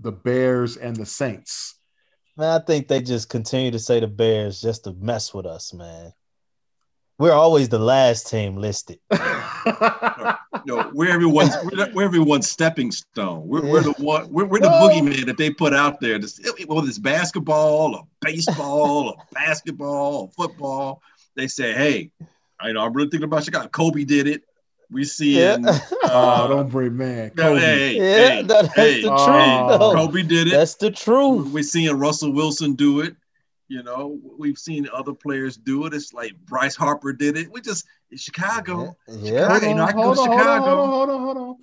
[0.00, 1.75] the Bears, and the Saints.
[2.36, 5.72] Man, I think they just continue to say the Bears just to mess with us,
[5.72, 6.12] man.
[7.18, 8.98] We're always the last team listed.
[10.64, 13.46] No, we're everyone's we're, we're everyone's stepping stone.
[13.46, 16.18] We're, we're the one we're, we're the Well- boogeyman that they put out there.
[16.18, 21.02] This, whether it's basketball or baseball or basketball or football,
[21.36, 22.10] they say, "Hey,
[22.58, 23.68] I know I'm really thinking about Chicago.
[23.68, 24.42] Kobe did it.
[24.90, 25.54] We see Yeah.
[25.56, 27.32] in oh, uh, don't bring man.
[27.36, 27.60] no, Kobe.
[27.60, 29.92] hey, Yeah, hey, no, that's hey, the truth, hey, though.
[29.94, 30.50] Kobe did it.
[30.52, 31.52] That's the truth.
[31.52, 33.16] We're seeing Russell Wilson do it.
[33.68, 35.92] You know, we've seen other players do it.
[35.94, 37.50] It's like Bryce Harper did it.
[37.50, 38.96] We just it's Chicago.
[39.08, 39.48] Yeah.
[39.48, 40.76] Hold Hey, on, I go hold to on, hold on, Chicago.
[40.76, 41.56] hold on, hold on, hold on.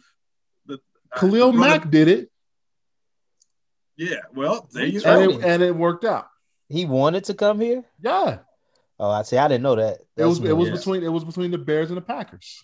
[1.16, 2.30] Uh, Khalil brother- Mack did it,
[3.96, 5.22] Yeah, well, there you That's go.
[5.22, 6.28] and it, and it worked out.
[6.68, 7.84] He wanted to come here.
[8.02, 8.40] Yeah,
[9.00, 9.38] Oh, I see.
[9.38, 10.00] I didn't know that.
[10.18, 10.76] it was it was Yeah.
[10.76, 12.64] between it was between the Bears and the Packers.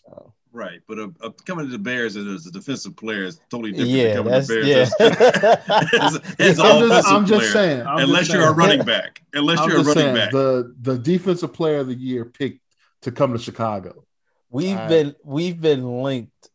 [0.51, 3.91] Right, but uh, uh, coming to the Bears as a defensive player is totally different
[3.91, 4.89] Yeah, than coming to the yeah.
[4.99, 7.51] Bears as, as I'm just, I'm just player.
[7.51, 7.87] saying.
[7.87, 9.21] I'm unless just you're a running back.
[9.33, 10.31] Unless I'm you're a running saying, back.
[10.31, 12.61] the the defensive player of the year picked
[13.03, 14.05] to come to Chicago.
[14.49, 14.89] we've All right.
[14.89, 16.49] been we've been linked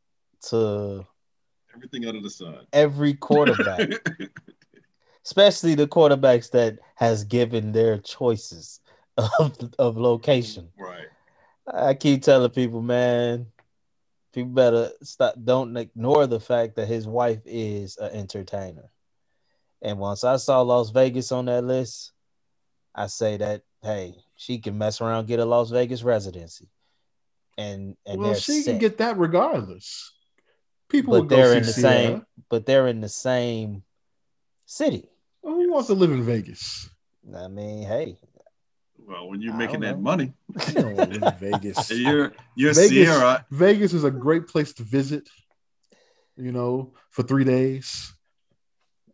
[0.48, 1.06] to
[1.74, 2.66] Everything under the sun.
[2.72, 3.88] every quarterback,
[5.24, 8.80] especially the quarterbacks that has given their choices
[9.16, 10.68] of, of location.
[10.76, 11.06] right.
[11.72, 13.46] I keep telling people, man,
[14.34, 15.34] people better stop.
[15.42, 18.90] Don't ignore the fact that his wife is an entertainer.
[19.80, 22.12] And once I saw Las Vegas on that list,
[22.94, 26.68] I say that hey, she can mess around, get a Las Vegas residency,
[27.56, 28.72] and and well, she set.
[28.72, 30.12] can get that regardless.
[30.88, 31.82] People but they're in the Ciara.
[31.82, 32.26] same.
[32.48, 33.82] But they're in the same
[34.66, 35.08] city.
[35.42, 36.88] Well, who wants to live in Vegas?
[37.36, 38.16] I mean, hey,
[39.06, 40.32] Well, when you're I making that money,
[40.68, 41.90] You don't want to live in Vegas.
[41.90, 43.44] you're you're Vegas- Ciara.
[43.50, 45.28] Vegas is a great place to visit.
[46.36, 48.12] You know, for three days,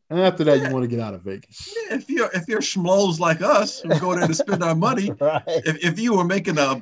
[0.09, 1.75] and after that, you want to get out of Vegas.
[1.77, 5.11] Yeah, if you're if you're schmoes like us who go there to spend our money,
[5.21, 5.43] right?
[5.47, 6.81] if, if you were making a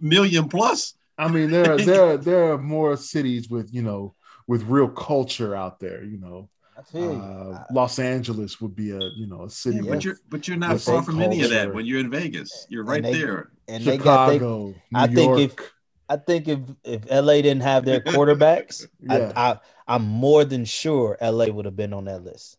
[0.00, 4.14] million plus, I mean, there are there are, there are more cities with you know
[4.46, 6.04] with real culture out there.
[6.04, 6.55] You know, I feel you.
[6.94, 9.78] Uh, Los Angeles would be a you know a city.
[9.78, 12.10] yeah, but you're but you're not far some from any of that when you're in
[12.10, 12.66] Vegas.
[12.68, 13.50] You're right And they- there.
[13.68, 15.72] and they got they Chicago, New I think if-
[16.08, 19.32] I think if if LA didn't have their quarterbacks, Yeah.
[19.34, 19.58] I, I
[19.88, 22.58] I'm more than sure LA would have been on that list.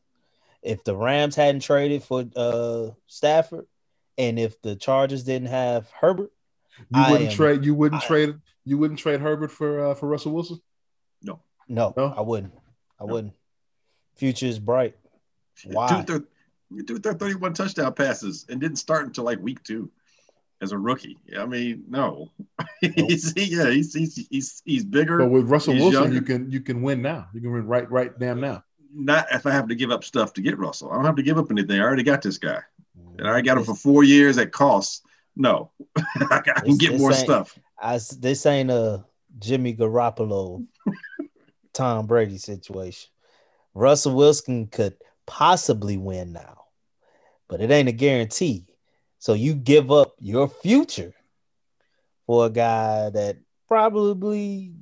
[0.62, 3.68] If the Rams hadn't traded for uh Stafford,
[4.18, 6.32] and if the Chargers didn't have Herbert,
[6.94, 7.64] you wouldn't am- trade.
[7.66, 8.36] You wouldn't I- trade.
[8.66, 10.60] You wouldn't trade Herbert for uh, for Russell Wilson.
[11.24, 11.40] No.
[11.70, 12.14] no, No?
[12.18, 12.54] I wouldn't.
[13.00, 13.14] I No.
[13.14, 13.34] wouldn't.
[14.18, 14.96] Future is bright.
[15.66, 16.02] Why?
[16.04, 16.28] Dude, thir-
[16.70, 19.90] you threw thir- 31 touchdown passes and didn't start until like week two
[20.62, 21.18] as a rookie.
[21.38, 22.32] I mean, no.
[22.82, 25.20] he's, yeah, he's, he's, he's, he's bigger.
[25.20, 26.16] But with Russell He's Wilson, younger.
[26.16, 27.28] you can you can win now.
[27.34, 28.64] You can win right right damn now.
[28.94, 30.92] Not if I have to give up stuff to get Russell.
[30.92, 31.80] I don't have to give up anything.
[31.80, 32.60] I already got this guy.
[33.00, 33.20] Mm.
[33.20, 35.04] And I got him for four years at cost.
[35.36, 37.58] No, I can This- get this more stuff.
[37.80, 39.06] I s this ain't a
[39.38, 40.66] Jimmy Garoppolo,
[41.74, 43.10] Tom Brady situation.
[43.78, 44.96] Russell Wilson could
[45.28, 46.66] possibly win now,
[47.48, 48.66] but it ain't a guarantee.
[49.20, 51.14] So you give up your future
[52.26, 54.74] for a guy that probably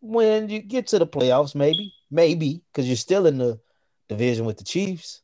[0.00, 3.60] when you get to the playoffs, maybe, maybe because you're still in the
[4.08, 5.22] division with the Chiefs.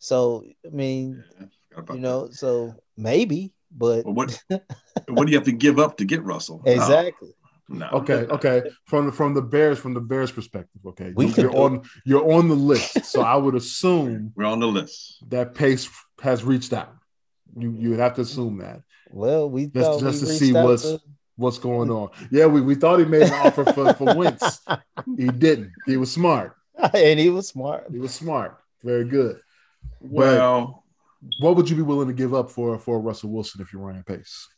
[0.00, 4.42] So I mean, Yeah, about you know, so maybe, but Well, what
[5.08, 6.60] what do you have to give up to get Russell?
[6.66, 7.34] Exactly.
[7.68, 7.88] No.
[7.92, 8.62] Okay, okay.
[8.84, 11.12] From the from the Bears, from the Bears perspective, okay.
[11.16, 13.04] We you, could you're do- on you're on the list.
[13.06, 15.18] So I would assume We're on the list.
[15.30, 15.88] that Pace
[16.22, 16.94] has reached out.
[17.58, 18.82] You you would have to assume that.
[19.10, 21.00] Well, we Just- thought just we to see what's- to-
[21.38, 22.08] What's going on?
[22.30, 24.60] Yeah, we, we thought he made an offer for, for Wentz.
[25.18, 25.70] He didn't.
[25.84, 26.56] He was smart.
[26.94, 27.84] and he was smart.
[27.92, 28.56] He was smart.
[28.82, 29.38] Very good.
[30.00, 30.82] Well,
[31.40, 34.02] What would you be willing to give up for for Russell Wilson if you're running
[34.02, 34.48] Pace?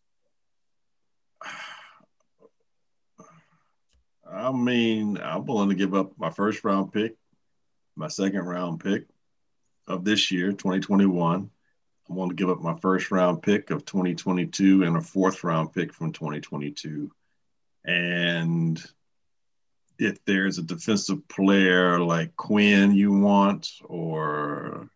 [4.31, 7.17] I mean, I'm willing to give up my first round pick,
[7.97, 9.07] my second round pick
[9.87, 11.51] of this year, 2021.
[12.09, 15.73] I'm willing to give up my first round pick of 2022 and a fourth round
[15.73, 17.11] pick from 2022.
[17.85, 18.83] And
[19.99, 24.91] if there's a defensive player like Quinn you want, or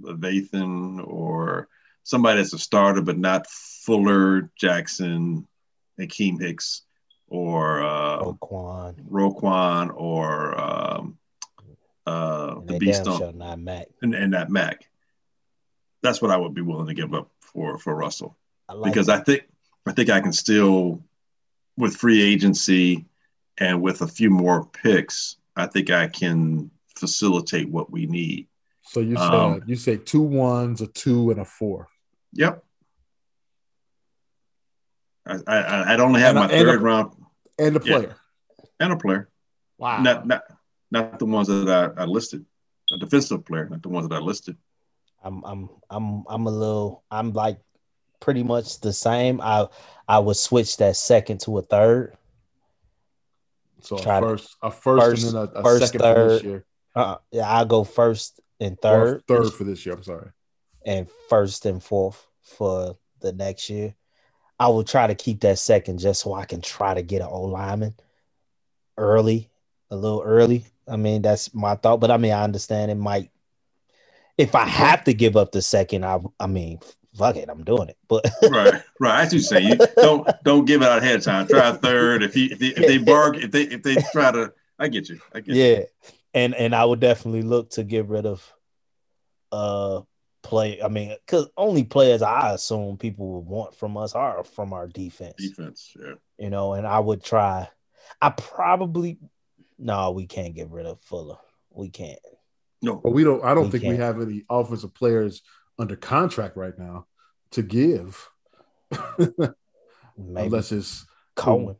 [0.00, 1.68] Lathan, or
[2.04, 5.46] somebody that's a starter but not Fuller, Jackson,
[6.00, 6.82] Akiem Hicks,
[7.28, 8.94] or uh, Roquan.
[9.10, 11.18] Roquan or um,
[12.06, 13.88] uh, And the Beast damn on not Mack.
[14.02, 14.88] and, and that Mack.
[16.02, 18.36] That's what I would be willing to give up for for Russell
[18.68, 19.42] I like because I think
[19.86, 21.02] I think I can still
[21.76, 23.06] with free agency
[23.58, 28.48] and with a few more picks, I think I can facilitate what we need.
[28.82, 31.88] So you said Um, you say two ones, a two, and a four.
[32.32, 32.64] Yep.
[35.28, 37.12] I, I, I'd only have And my a- and a- third round
[37.58, 37.96] And a Yeah.
[37.98, 38.16] player.
[38.80, 39.28] and a player.
[39.78, 40.00] Wow.
[40.02, 40.42] Not not
[40.90, 41.68] not the ones that
[41.98, 42.44] I, I listed.
[42.92, 44.56] A defensive player, not the ones that I listed.
[45.22, 47.58] I'm I'm I'm I'm a little I'm like
[48.20, 49.40] pretty much the same.
[49.42, 49.68] I
[50.08, 52.16] I would switch that second to a third.
[53.80, 56.14] so a try to- first, a first, first- and then a, a first, second for
[56.28, 56.64] this third, year.
[56.94, 59.94] Uh, yeah, I'll go first and Or third, third for this year.
[59.94, 60.30] I'm sorry.
[60.86, 63.94] and first and fourth for the next year.
[64.58, 67.28] I will try to keep that second just so I can try to get an
[67.30, 67.94] O lineman
[68.96, 69.48] early,
[69.90, 70.64] a little early.
[70.86, 73.30] I mean, that's my thought, but I mean, I understand it might.
[74.36, 76.80] If I have to give up the second, I I mean,
[77.16, 77.98] fuck it, I'm doing it.
[78.08, 79.22] But right, right.
[79.24, 81.46] As you say, you don't don't give it out ahead of time.
[81.46, 82.22] Try a third.
[82.22, 85.08] If he if they, if they bargain, if they if they try to, I get
[85.08, 85.20] you.
[85.34, 85.62] I get you.
[85.62, 85.82] yeah,
[86.34, 88.52] and and I would definitely look to get rid of
[89.50, 90.02] uh
[90.42, 90.82] play.
[90.82, 94.86] I mean, because only players I assume people would want from us are from our
[94.86, 95.34] defense.
[95.38, 95.94] Defense.
[95.98, 96.14] Yeah.
[96.38, 97.68] you know, and I would try.
[98.20, 99.18] I probably
[99.78, 101.38] no, we can't get rid of Fuller.
[101.70, 102.18] We can't.
[102.82, 102.96] No.
[102.96, 103.44] But we don't.
[103.44, 104.00] I don't We think we can't.
[104.00, 105.42] have any offensive players
[105.78, 107.06] under contract right now
[107.52, 108.28] to give,
[109.18, 109.46] Maybe
[110.18, 111.76] unless it's Cohen.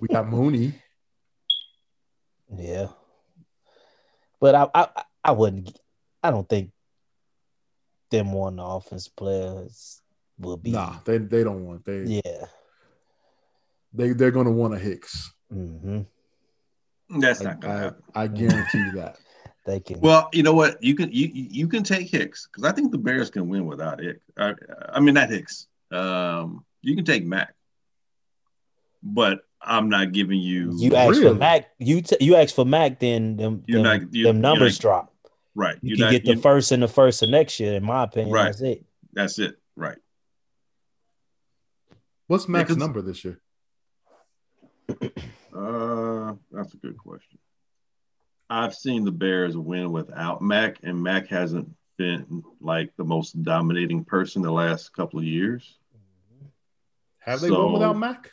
[0.00, 0.74] we got Mooney.
[2.52, 2.88] Yeah,
[4.40, 4.88] but I, I
[5.22, 5.78] I wouldn't.
[6.20, 6.72] I don't think
[8.10, 10.00] them one offensive players
[10.38, 10.70] will be.
[10.72, 12.46] Nah, they they don't want they Yeah.
[13.92, 15.32] they they're going to want a Hicks.
[15.50, 16.00] hmm
[17.18, 18.02] That's I, not gonna I, happen.
[18.14, 19.16] I guarantee you that.
[19.66, 20.00] They can.
[20.00, 20.82] Well, you know what?
[20.82, 24.00] You can you you can take Hicks because I think the Bears can win without
[24.00, 24.20] Hicks.
[24.38, 24.54] I,
[24.88, 25.66] I mean, not Hicks.
[25.90, 27.54] Um, you can take Mack,
[29.02, 30.72] but I'm not giving you.
[30.78, 31.24] you ask Really?
[31.28, 31.68] for Mack.
[31.78, 34.78] You t- you ask for Mack, then them You're them, not- you- them you're numbers
[34.78, 35.09] not- drop.
[35.54, 35.76] Right.
[35.82, 37.74] You You're can not- get the you- first and the first of next year.
[37.74, 38.44] In my opinion, Right.
[38.46, 38.84] that's it.
[39.12, 39.56] That's it.
[39.76, 39.98] Right.
[42.28, 43.40] What's Mack's 'cause- number this year?
[45.52, 47.36] Uh, that's a good question.
[48.48, 54.04] I've seen the Bears win without Mack, and Mack hasn't been like the most dominating
[54.04, 55.76] person the last couple of years.
[57.18, 58.30] Have they So- won without Mack?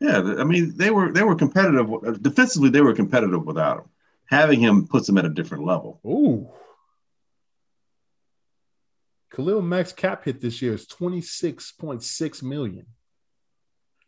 [0.00, 2.68] Yeah, I mean they were they were competitive uh, defensively.
[2.70, 3.88] They were competitive without him.
[4.32, 6.00] Having him puts him at a different level.
[6.06, 6.48] Ooh.
[9.30, 12.86] Khalil Mack's cap hit this year is 26.6 million.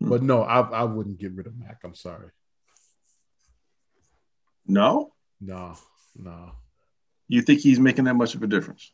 [0.00, 0.08] Hmm.
[0.08, 1.80] But no, I, I wouldn't get rid of Mack.
[1.84, 2.30] I'm sorry.
[4.66, 5.12] No,
[5.42, 5.76] No,
[6.16, 6.52] no.
[7.28, 8.90] you think he's making that much of a difference?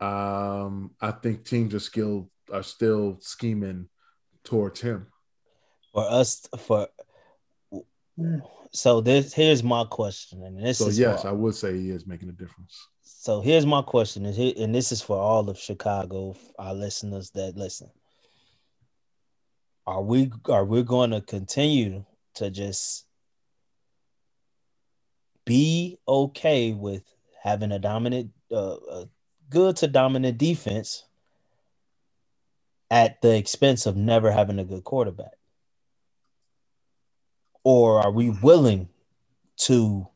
[0.00, 3.90] Um, I think teams are still are still scheming
[4.44, 5.08] towards him.
[5.92, 6.88] for us for
[8.72, 11.90] so this here's my question and this So is yes, for, I would say he
[11.90, 12.88] is making a difference.
[13.02, 17.30] so here's my question and, here, and this is for all of chicago our listeners
[17.32, 17.90] that listen
[19.86, 22.04] are we are we going to continue
[22.34, 23.06] to just
[25.44, 27.02] be okay with
[27.42, 29.08] having a dominant uh, a
[29.48, 31.04] good to dominant defense
[32.90, 35.32] at the expense of never having a good quarterback
[37.64, 38.88] or are we willing
[39.56, 40.06] to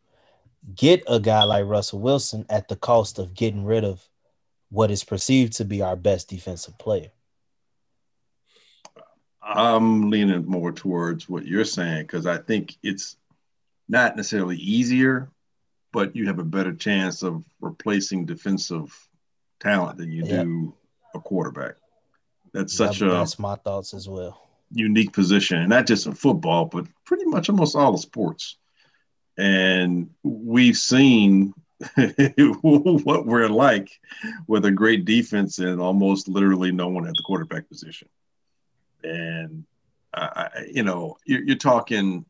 [0.75, 4.09] get a guy like Russell Wilson at the cost of getting rid of
[4.71, 7.11] what is perceived to be our best defensive player.
[9.43, 13.17] I'm leaning more towards what you're saying because I think it's
[13.89, 15.31] not necessarily easier,
[15.93, 18.97] but you have a better chance of replacing defensive
[19.61, 20.75] talent than you do
[21.15, 21.75] a quarterback.
[22.53, 24.44] That's such That- a that's my thoughts as well.
[24.75, 28.57] Unique position, and not just in football, but pretty much almost all the sports.
[29.37, 31.55] And we've seen
[32.63, 33.91] what we're like
[34.47, 38.09] with a great defense and almost literally no one at the quarterback position.
[39.03, 39.65] And
[40.15, 42.25] I, you know, you're, you're talking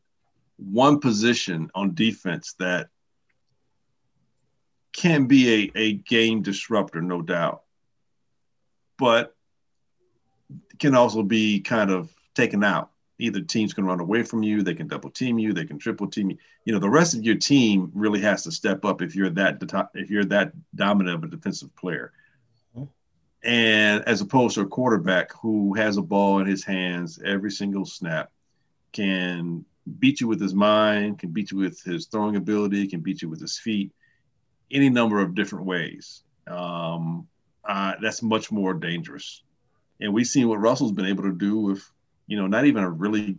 [0.57, 2.89] one position on defense that
[4.93, 7.63] can be a, a game disruptor, no doubt,
[8.97, 9.35] but
[10.79, 12.91] can also be kind of taken out.
[13.17, 16.07] Either teams can run away from you, they can double team you, they can triple
[16.07, 16.37] team you.
[16.65, 19.89] You know, the rest of your team really has to step up if you're that
[19.93, 22.11] if you're that dominant of a defensive player.
[23.45, 27.85] And as opposed to a quarterback who has a ball in his hands every single
[27.85, 28.31] snap,
[28.91, 29.63] can
[29.99, 33.29] beat you with his mind, can beat you with his throwing ability, can beat you
[33.29, 33.93] with his feet,
[34.71, 36.23] any number of different ways.
[36.47, 37.27] Um,
[37.63, 39.43] uh, that's much more dangerous.
[40.01, 41.91] And we've seen what Russell's been able to do with,
[42.27, 43.37] you know, not even a really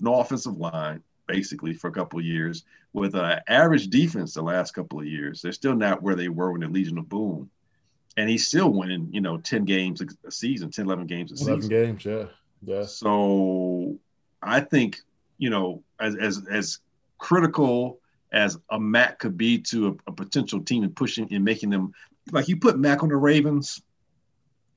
[0.00, 4.72] no offensive line basically for a couple of years with an average defense the last
[4.72, 5.42] couple of years.
[5.42, 7.50] They're still not where they were when the Legion of Boom.
[8.16, 11.62] And he's still winning, you know, 10 games a season, 10, 11 games a 11
[11.62, 11.84] season.
[11.84, 12.24] games, yeah.
[12.62, 12.84] Yeah.
[12.84, 13.98] So
[14.40, 15.00] I think,
[15.38, 16.78] you know, as as as
[17.18, 17.98] critical
[18.32, 21.92] as a Mack could be to a, a potential team and pushing and making them
[22.30, 23.82] like you put Mack on the Ravens,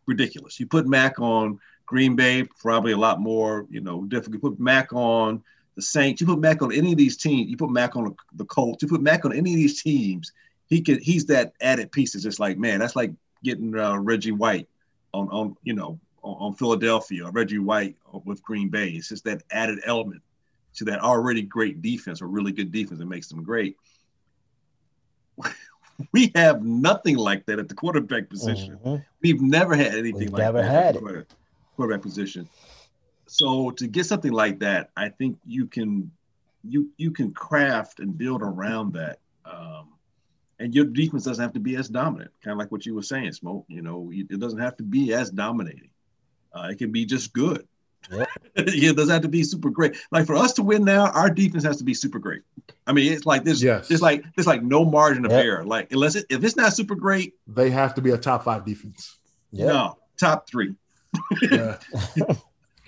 [0.06, 0.60] ridiculous.
[0.60, 4.36] You put Mack on Green Bay, probably a lot more, you know, difficult.
[4.36, 5.42] You put Mack on
[5.76, 8.46] the Saints, you put Mack on any of these teams, you put Mack on the,
[8.46, 10.34] Colts, you put Mack on any of these teams,
[10.68, 12.14] he could he's that added piece.
[12.14, 13.14] It's just like, man, that's like
[13.44, 14.68] getting uh, Reggie White
[15.14, 18.90] on on you know on, on Philadelphia or Reggie White with Green Bay.
[18.90, 20.22] It's just that added element
[20.76, 23.78] to that already great defense or really good defense that makes them great.
[26.12, 28.78] We have nothing like that at the quarterback position.
[28.86, 29.04] Mhm.
[29.22, 31.34] We've never had anything We've like never that had it.
[31.78, 32.50] Quarter- quarterback position.
[33.28, 36.12] So to get something like that, I think you can
[36.64, 39.20] you you can craft and build around that.
[39.46, 39.90] Um,
[40.60, 43.04] and your defense doesn't have to be as dominant, kind of like what you were
[43.04, 43.66] saying, Smoke.
[43.68, 45.90] You know, it doesn't have to be as dominating.
[46.54, 47.68] Uh, it can be just good.
[48.12, 48.28] Yep.
[48.56, 49.98] it doesn't have to be super great.
[50.12, 52.42] Like for us to win now, our defense has to be super great.
[52.88, 53.88] I mean, it's like there's Yes.
[53.90, 55.44] there's like there's like no margin of Yep.
[55.46, 55.64] error.
[55.66, 58.66] Like unless it, if it's not super great, They have to be a top five
[58.66, 59.18] defense.
[59.52, 59.68] Yep.
[59.68, 60.74] no, top three.
[61.52, 61.78] Yeah.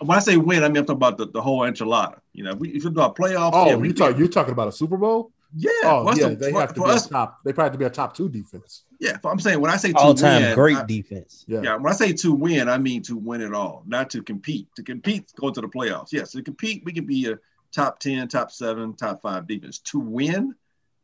[0.02, 2.22] When I say win, I mean I'm talking about the, the whole enchilada.
[2.32, 4.70] You know, if, we, if you're about playoffs, Oh, yeah, you talk, you're talking about
[4.70, 5.34] a Super Bowl?
[5.54, 6.30] yeah, Oh, for yeah.
[6.30, 7.40] to- They for- have to be us, a top.
[7.44, 8.84] They probably have to be a top two defense.
[9.02, 9.18] yeah.
[9.26, 11.44] I'm saying when I say to All time win, great I- defense.
[11.50, 11.62] Yeah.
[11.64, 14.68] Yeah, when I say to win, I mean to win it all, not to compete.
[14.78, 16.14] To compete, go to the playoffs.
[16.14, 17.38] Yes, to compete, we can be a
[17.74, 19.80] top 10, top seven, top five defense.
[19.80, 20.56] To win,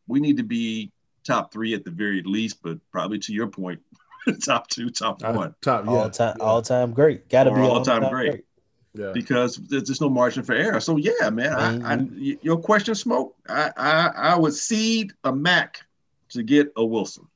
[0.07, 0.93] we need to be
[1.25, 3.81] top three at the very least, but probably to your point,
[4.43, 5.85] top two, top Uh, one, top.
[5.85, 5.91] Yeah.
[5.91, 7.29] all time, yeah, all time great.
[7.29, 8.31] Got to be all-time all-time great.
[8.31, 8.45] great.
[8.93, 9.11] yeah.
[9.13, 10.79] because there's just no margin for error.
[10.79, 12.07] So yeah, man, I, I,
[12.41, 13.35] your question, smoke.
[13.47, 15.81] I, I I would cede a Mack
[16.29, 17.27] to get a Wilson.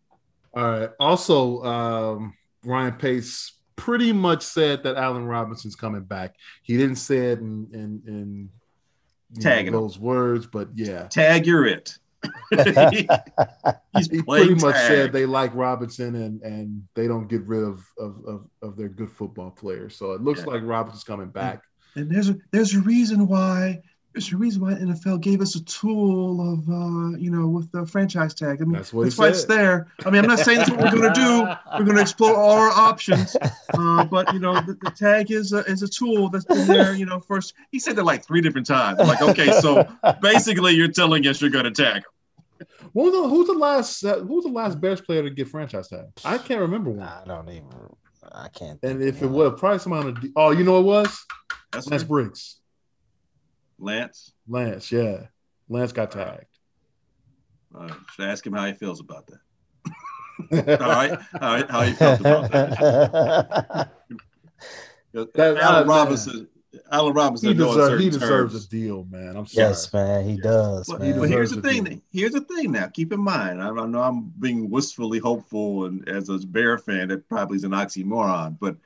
[0.54, 0.90] All right.
[1.00, 2.34] Also, um,
[2.64, 6.36] Ryan Pace pretty much said that Allen Robinson's coming back.
[6.64, 8.50] He didn't say it in in, in
[9.36, 11.04] you know, those words, but yeah.
[11.08, 11.98] Tag, you're it.
[12.52, 17.86] He's He pretty much said they like Robinson and and they don't get rid of
[17.98, 19.96] of, of, of their good football players.
[19.96, 20.48] So it looks Yeah.
[20.48, 21.64] like Robinson's coming back.
[21.96, 23.82] And there's a there's a reason why
[24.14, 27.86] there's a reason why NFL gave us a tool of uh, you know with the
[27.86, 28.62] franchise tag.
[28.62, 29.88] I mean That's what that's he why it's there.
[30.06, 31.48] I mean I'm not saying that's what we're gonna do.
[31.78, 33.36] We're gonna explore all our options.
[33.72, 36.96] Uh, but you know the, the tag is a, is a tool that's been there.
[36.96, 39.00] You know first he said that like three different times.
[39.00, 39.88] Like okay so
[40.22, 42.04] basically you're telling us you're gonna tag.
[42.94, 46.06] Who's the, who's the last uh, who's the last Bears player to get franchise tag?
[46.26, 47.08] I can't remember one.
[47.08, 47.68] I don't even.
[48.32, 48.80] I can't.
[48.84, 51.26] And if it was a price amount of oh, you know it was
[51.72, 52.59] That's Lance Briggs.
[53.80, 54.34] Lance.
[54.48, 55.28] Lance, yeah,
[55.68, 56.46] Lance got tagged.
[57.78, 59.40] Uh, should I ask him how he feels about that?
[60.82, 61.12] All right,
[61.42, 63.90] all right, how he felt about that.
[65.12, 66.48] That- Allen uh, Robinson.
[66.92, 67.50] Allen Robinson.
[67.50, 68.66] He, deserve, he deserves terms.
[68.66, 69.36] a deal, man.
[69.36, 69.70] I'm sorry.
[69.70, 71.84] yes, man, he does, But, He but here's the thing.
[71.84, 72.02] deal.
[72.12, 72.72] Here's the thing.
[72.72, 73.62] Now, keep in mind.
[73.62, 77.64] I, I know I'm being wistfully hopeful, and as a Bear fan, that probably is
[77.64, 78.58] an oxymoron.
[78.60, 78.78] But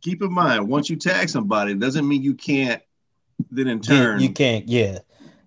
[0.00, 2.82] keep in mind, once you tag somebody, it doesn't mean you can't.
[3.50, 4.68] Then in turn, Get- you can't.
[4.68, 4.98] Yeah,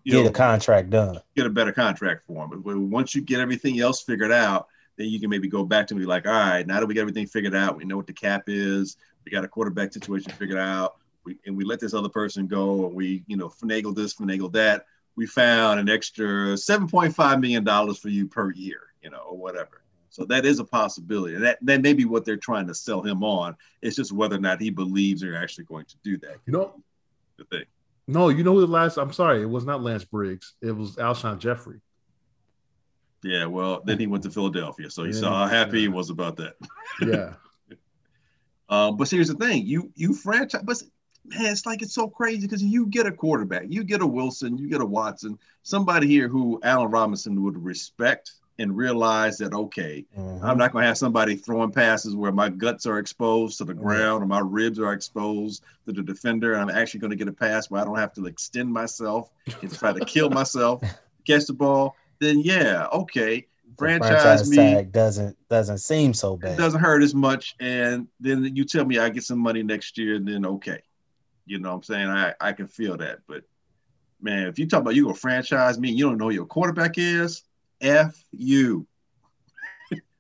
[0.04, 1.20] you get know, a contract done.
[1.36, 2.62] get a better contract for him.
[2.62, 4.68] But once you get everything else figured out,
[4.98, 7.02] then you can maybe go back to me like, all right, now that we got
[7.02, 10.60] everything figured out, we know what the cap is, we got a quarterback situation figured
[10.60, 14.14] out, we, and we let this other person go, and we, you know, finagle this,
[14.14, 14.86] finagle that.
[15.16, 19.82] We found an extra $7.5 million for you per year, you know, or whatever.
[20.10, 21.36] So that is a possibility.
[21.36, 23.56] And that, that may be what they're trying to sell him on.
[23.82, 26.38] It's just whether or not he believes they're actually going to do that.
[26.46, 26.74] You know,
[27.38, 27.66] The thing.
[28.10, 28.98] No, you know who the last?
[28.98, 30.56] I'm sorry, it was not Lance Briggs.
[30.62, 31.80] It was Alshon Jeffery.
[33.24, 34.90] Yeah, well, then he went to Philadelphia.
[34.90, 36.54] So he Yeah, saw how happy he was about that.
[37.06, 37.34] Yeah,
[38.68, 40.82] Um, but here's the thing: you you franchise, but
[41.26, 44.58] man, it's like it's so crazy because you get a quarterback, you get a Wilson,
[44.58, 50.06] you get a Watson, somebody here who Allen Robinson would respect and realize that okay,
[50.16, 50.44] Mhm.
[50.44, 53.74] I'm not going to have somebody throwing passes where my guts are exposed to the
[53.74, 53.80] Mhm.
[53.82, 56.56] ground or my ribs are exposed to the defender.
[56.56, 59.32] I'm actually going to get a pass where I don't have to extend myself
[59.62, 60.82] and try to kill myself,
[61.26, 61.96] catch the ball.
[62.20, 66.58] Then yeah, okay, The franchise me tag doesn't doesn't seem so it bad.
[66.58, 67.56] doesn't hurt as much.
[67.60, 70.84] And then you tell me I get some money next year, and then okay.
[71.46, 72.10] You know what I'm saying?
[72.10, 73.20] I, I can feel that.
[73.28, 73.44] But
[74.22, 76.98] man, if you talk about you go franchise me, you don't know who your quarterback
[76.98, 77.44] is,
[77.82, 78.86] F you.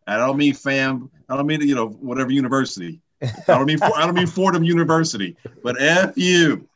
[0.07, 3.01] I don't mean fam, I don't mean you know, whatever university.
[3.21, 6.67] I don't mean I don't mean Fordham University, but F you.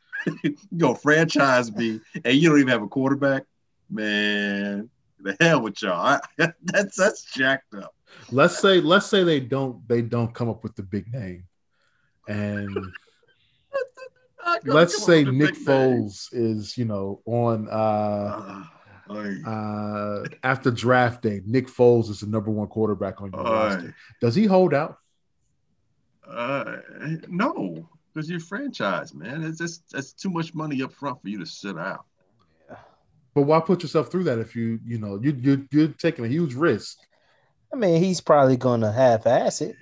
[0.42, 3.44] you go franchise me and you don't even have a quarterback.
[3.90, 4.88] Man,
[5.20, 6.18] the hell with y'all.
[6.38, 7.94] I, that's that's jacked up.
[8.30, 11.44] let's say let's say they don't they don't come up with the big name,
[12.28, 12.76] and
[14.64, 15.66] let's say Nick big name.
[15.66, 17.72] Foles is you know on uh
[18.38, 21.40] Uh, oy, uh after draft day.
[21.44, 23.50] Nick Foles is the number one quarterback on your oy.
[23.50, 23.96] roster.
[24.20, 24.98] Does he hold out?
[26.26, 26.76] Uh,
[27.28, 29.44] no, because you're franchise, man.
[29.44, 32.04] It's just that's too much money up front for you to sit out.
[33.34, 36.28] But why put yourself through that if you you know you you you're taking a
[36.28, 36.98] huge risk?
[37.72, 39.76] I mean, he's probably gonna half-ass it.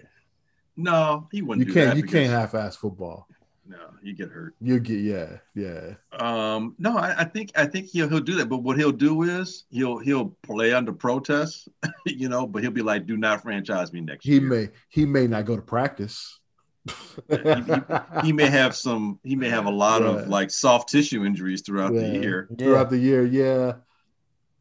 [0.77, 1.67] No, he wouldn't.
[1.69, 3.29] You do can't that you because- can't half-ass football.
[3.73, 4.55] No, you get hurt.
[4.61, 5.95] You get yeah yeah.
[6.13, 8.51] Um, no, I, I think I think he'll he'll do that.
[8.51, 11.69] But what he'll do is he'll he'll play under protest,
[12.07, 12.47] you know.
[12.47, 15.47] But he'll be like, "Do not franchise me next He year." may he may not
[15.47, 16.39] go to practice.
[18.25, 19.19] he may have some.
[19.25, 20.09] He may have a lot Yeah.
[20.09, 22.49] of like soft tissue injuries throughout the year.
[22.51, 23.25] Yeah, throughout the year.
[23.25, 23.75] Yeah,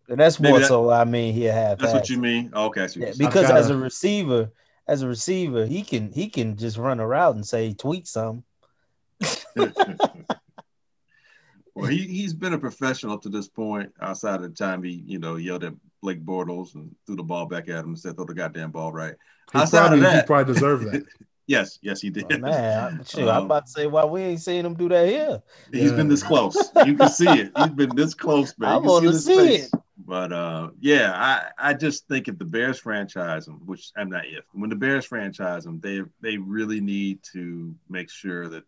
[0.08, 0.90] And that's Maybe more that- so.
[0.90, 2.52] I mean, he'll have That's what you mean.
[2.54, 4.52] Okay, I see what Yeah, you're because gotta- as a receiver,
[4.88, 8.44] as a receiver, he can he can just run a route and say tweak some.
[11.76, 13.92] well, he he's been a professional to this point.
[14.02, 17.46] Outside of the time he, you know, yelled at Blake Bortles and threw the ball
[17.46, 19.16] back at him and said, "Throw the goddamn ball right."
[19.54, 21.06] he Outside of probably he probably deserved that.
[21.48, 22.32] Yes, yes, he did.
[22.32, 24.88] Oh, man, I, shoot, I'm Um, about to say why we ain't seen him do
[24.88, 25.42] that here.
[25.74, 26.56] He's been this close.
[26.86, 27.52] You can see it.
[27.58, 28.70] He's been this close, man.
[28.72, 29.72] I You can wanna his see it.
[29.98, 34.26] But uh, yeah, I, I just think if the Bears franchise him, which I'm not
[34.28, 38.64] if, when the Bears franchise him, they they really need to make sure that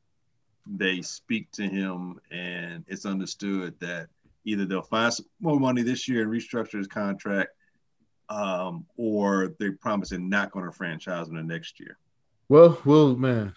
[0.66, 4.08] they speak to him and it's understood that
[4.46, 7.50] either they'll find some more money this year and restructure his contract,
[8.30, 11.98] um, or they're promising not going to franchise him the next year.
[12.50, 13.54] Well, well, man,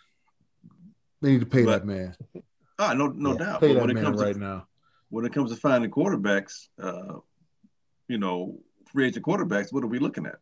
[1.23, 2.17] they need to pay But- that man.
[2.79, 3.61] Ah, no, no Yeah, doubt.
[3.61, 4.67] Pay But that when it man right to now.
[5.09, 7.15] when it comes to finding quarterbacks, uh,
[8.07, 8.59] you know,
[8.93, 10.37] free agent quarterbacks, what are we looking at?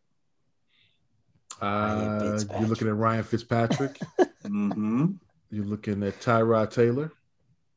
[1.60, 3.98] Uh, you're looking at Ryan Fitzpatrick.
[4.44, 5.12] Mm-hmm.
[5.50, 7.12] You're looking at Tyrod Taylor.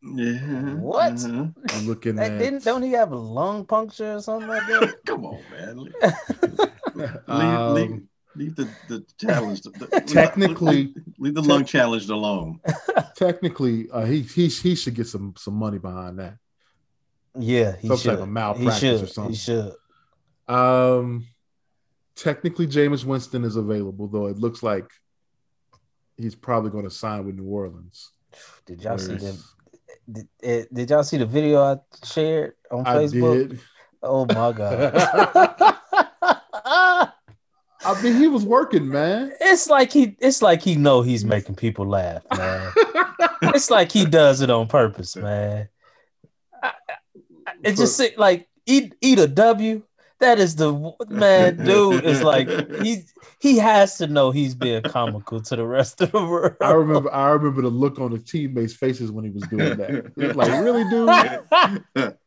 [0.01, 0.75] Yeah.
[0.75, 1.13] What?
[1.13, 1.47] uh-huh.
[1.73, 4.95] You're looking Hey, at didn't don't he have a lung puncture or something like that?
[5.05, 5.77] Come on, man.
[6.95, 8.01] Leave, um, leave,
[8.35, 9.61] leave the, the challenge.
[9.61, 12.59] The, the- Technically- leave, leave the lung challenged alone.
[13.15, 16.37] technically, uh, he he he should get some some money behind that.
[17.37, 18.09] yeah, he Some should.
[18.11, 19.03] type of he malpractice should.
[19.03, 19.33] or something.
[19.33, 19.73] He should.
[20.47, 21.25] Um,
[22.15, 24.89] technically, Jameis Winston is available, though it looks like
[26.17, 28.11] he's probably going to sign with New Orleans.
[28.65, 29.37] Did y'all see Whereas them?
[30.11, 33.49] Did, eh, did y'all see the video I shared on Facebook?
[33.49, 33.59] did.
[34.03, 34.93] Oh my god!
[37.87, 39.31] I mean, he was working, man.
[39.39, 42.71] it's like he, it's like he know he's making people laugh, man.
[43.43, 45.69] it's like he does it on purpose, man.
[46.61, 46.73] I,
[47.47, 49.83] I, it just like eat eat a W.
[50.19, 52.03] That is the man, dude.
[52.03, 52.47] Is like
[52.83, 53.03] he
[53.39, 56.55] he has to know he's being comical to the rest of the world.
[56.61, 57.13] I remember.
[57.13, 59.89] I remember the look on the teammates' faces when he was doing that.
[60.17, 62.17] It was like, really, dude,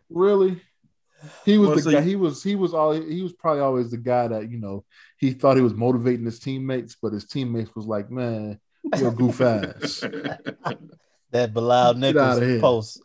[0.10, 0.60] really.
[1.46, 1.98] He was Well, the so guy.
[2.00, 2.42] you- He was.
[2.42, 2.92] He was all.
[2.92, 4.84] He was probably always the guy that you know.
[5.16, 8.60] He thought he was motivating his teammates, but his teammates was like, "Man,
[8.98, 10.04] you're a goof ass."
[11.34, 11.94] that Bilal.
[11.94, 13.02] Nichols post.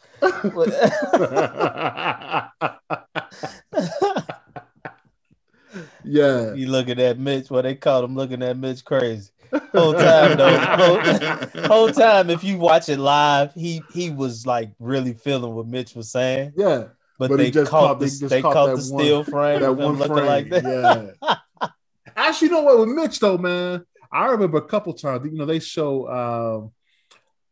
[6.03, 6.53] Yeah.
[6.55, 7.49] You looking at Mitch?
[7.49, 9.29] What they call him looking at Mitch crazy.
[9.73, 12.29] Whole time though, whole, whole time.
[12.29, 16.53] If you watch it live, he he was like really feeling what Mitch was saying.
[16.55, 16.85] Yeah.
[17.17, 19.73] But, But they just caught caught- the they they caught caught the steel frame That
[19.73, 20.25] one looking frame.
[20.25, 21.15] like that.
[21.21, 21.67] Yeah.
[22.15, 22.79] Actually, you know what?
[22.79, 25.25] With Mitch though, man, I remember a couple times.
[25.25, 26.71] You know, they show um,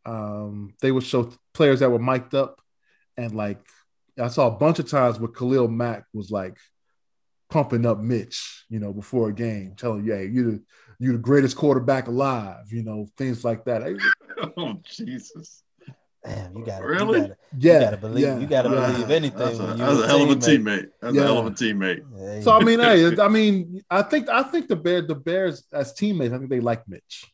[0.08, 2.62] um, they would show players that were mic'd up,
[3.18, 3.60] and like
[4.20, 6.58] I saw a bunch of times where Khalil Mack was like
[7.50, 10.64] pumping up Mitch, you know, before a game, telling you, "Hey, you the
[11.00, 13.84] you the greatest quarterback alive," you know, things like that.
[13.84, 13.96] Hey,
[14.58, 15.64] oh Jesus!
[16.26, 17.20] Damn, you gotta Really?
[17.20, 18.24] You gotta, yeah, you gotta believe.
[18.26, 18.92] yeah, You gotta yeah.
[18.92, 19.40] believe anything.
[19.40, 20.64] That's a, when that's you're a hell of a teammate.
[20.66, 20.88] teammate.
[21.02, 21.22] That's Yeah.
[21.22, 22.02] a hell of a teammate.
[22.18, 25.66] Hey, So I mean, hey, I mean, I think I think the Bear the Bears
[25.72, 27.32] as teammates, I think they like Mitch.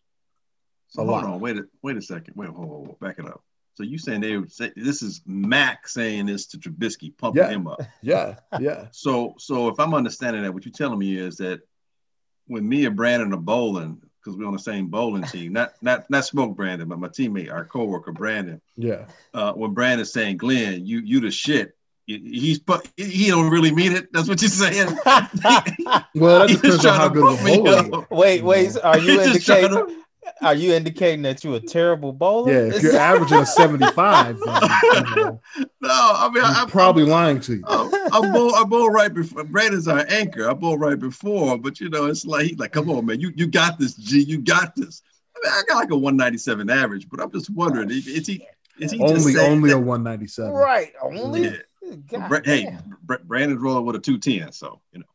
[0.93, 1.33] So A hold lot.
[1.33, 2.35] on, wait a wait a second.
[2.35, 3.43] Wait, hold, hold, hold, back it up.
[3.75, 7.49] So you saying they would say this is Mac saying this to Trubisky, pumping Yeah.
[7.49, 7.81] him up.
[8.03, 11.61] Yeah, yeah, So so if I'm understanding that, what you're telling me is that
[12.45, 16.07] when me and Brandon are bowling, because we're on the same bowling team, not not
[16.11, 18.61] not smoke Brandon, but my teammate, our coworker Brandon.
[18.77, 19.05] yeah.
[19.33, 21.75] Uh, when Brandon's saying, "Glenn, you you the shit,"
[22.05, 24.13] he's but he don't really mean it.
[24.13, 24.89] That's what you're saying.
[26.15, 27.83] Well, that He's depends on trying how to good of pump a me bowler.
[27.87, 28.11] you up.
[28.11, 28.15] are.
[28.15, 28.77] wait, wait.
[28.83, 30.02] Are you He's just trying indicating?
[30.41, 32.51] Are you indicating that you're a terrible bowler?
[32.51, 34.55] Yeah, if you're averaging a 75, then,
[35.05, 35.41] you know,
[35.81, 37.63] No, I mean, I, I'm I'm probably lying to you.
[37.67, 40.49] I'm, I'm bowl, I'm bowl right before Brandon's our anchor.
[40.49, 43.31] I bowl right before, but you know, it's like he's like, come on, man, you
[43.35, 45.01] you got this, G, you got this.
[45.35, 48.47] I mean, I got like a 197 average, but I'm just wondering, is, is he
[48.79, 50.51] is he Only, saying only that- a 197.
[50.51, 50.93] right.
[51.01, 51.43] Only.
[51.45, 51.95] Yeah.
[52.07, 52.97] God hey, damn.
[53.25, 55.05] Brandon's rolling with a 210, so you know,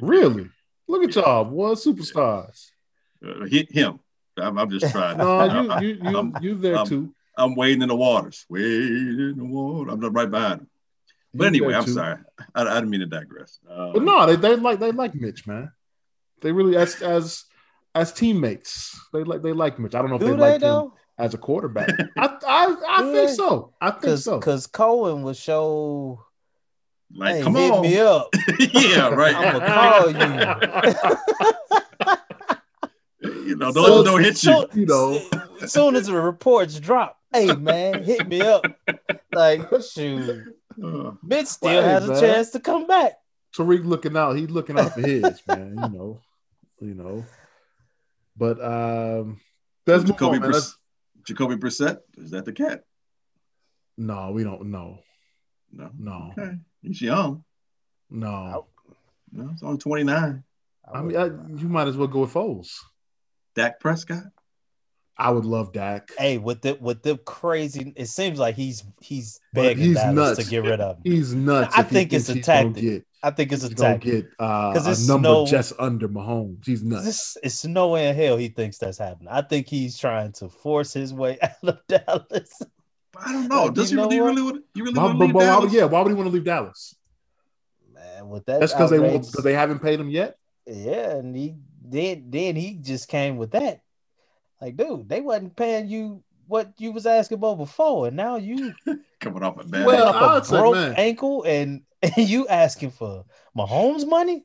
[0.00, 0.48] Really?
[0.88, 2.70] Look at y'all, boy, superstars.
[3.24, 4.00] uh, hit him.
[4.40, 5.18] I'm, I'm just trying.
[5.18, 7.14] No, I, you, you, you, I'm- you there I'm- too.
[7.38, 9.90] am wading in the waters, wading in the water.
[9.90, 10.66] I'm right behind him.
[11.32, 11.92] But You anyway, I'm too.
[11.92, 12.18] sorry.
[12.54, 13.58] I, I didn't mean to digress.
[13.68, 15.70] Uh, But no, they, they like they like Mitch, man.
[16.40, 17.44] They really as as
[17.94, 19.94] as teammates, they like they like Mitch.
[19.94, 21.88] I don't know if Do they they like him as a quarterback.
[22.18, 23.12] I I, I Yeah.
[23.12, 23.74] think so.
[23.80, 24.38] I think Because so.
[24.38, 26.24] because Cohen will show.
[27.14, 27.82] like, hey, come hit on.
[27.82, 28.28] me up.
[28.72, 29.34] yeah, right.
[29.36, 31.80] I'ma call you
[33.56, 34.52] know, So- those don't hit you.
[34.52, 35.20] So- you know.
[35.62, 38.64] As soon as the reports drop, hey man, hit me up.
[39.32, 42.20] Like shoot, Uh, Mitch still Well, hey, has a man.
[42.20, 43.12] chance to come back.
[43.54, 44.36] Tarik looking out.
[44.36, 45.70] He's looking out for his man.
[45.76, 46.20] You know,
[46.80, 47.24] you know.
[48.36, 49.40] But um,
[49.86, 50.50] let's move Jacoby, on, man.
[50.52, 50.74] Brissett,
[51.26, 52.84] Jacoby Brissett, is that the cat?
[53.98, 54.66] No, we don't.
[54.66, 54.98] No,
[55.72, 55.90] No.
[55.98, 56.56] no, Okay.
[56.82, 57.44] He's young.
[58.08, 58.66] no.
[59.32, 60.42] No, it's only 29.
[60.92, 62.70] I mean, I, you might as well go with Foles.
[63.54, 64.24] Dak Prescott.
[65.18, 66.10] I would love Dak.
[66.18, 70.44] hey, with the with the crazy, it seems like he's he's begging he's Dallas nuts.
[70.44, 71.02] to get rid of him.
[71.04, 71.74] He's nuts.
[71.76, 72.82] I think it's a he's gonna tactic.
[72.82, 74.12] Get, I think it's a he's gonna tactic.
[74.12, 76.64] get uh, 'Cause a it's number no- just under Mahomes.
[76.64, 77.04] He's nuts.
[77.04, 79.28] This, it's no way in hell he thinks that's happening.
[79.30, 82.62] I think he's trying to force his way out of Dallas.
[83.22, 83.64] I don't know.
[83.64, 84.28] Like, Does he know really, what?
[84.30, 84.64] really want?
[84.74, 85.72] You really Why, want to but, leave but why would, Dallas?
[85.74, 86.94] yeah, why would he want to leave Dallas?
[87.92, 90.38] Man, with that That's because they won't because they haven't paid him yet.
[90.66, 91.56] Yeah, and he
[91.90, 93.82] then then he just came with that.
[94.60, 98.74] Like, dude, they wasn't paying you what you was asking for before, and now you
[99.20, 99.86] Coming off a bad.
[99.86, 100.94] Well, off I a would say, broke man.
[100.96, 103.24] ankle and, and you asking for
[103.56, 104.44] Mahomes money?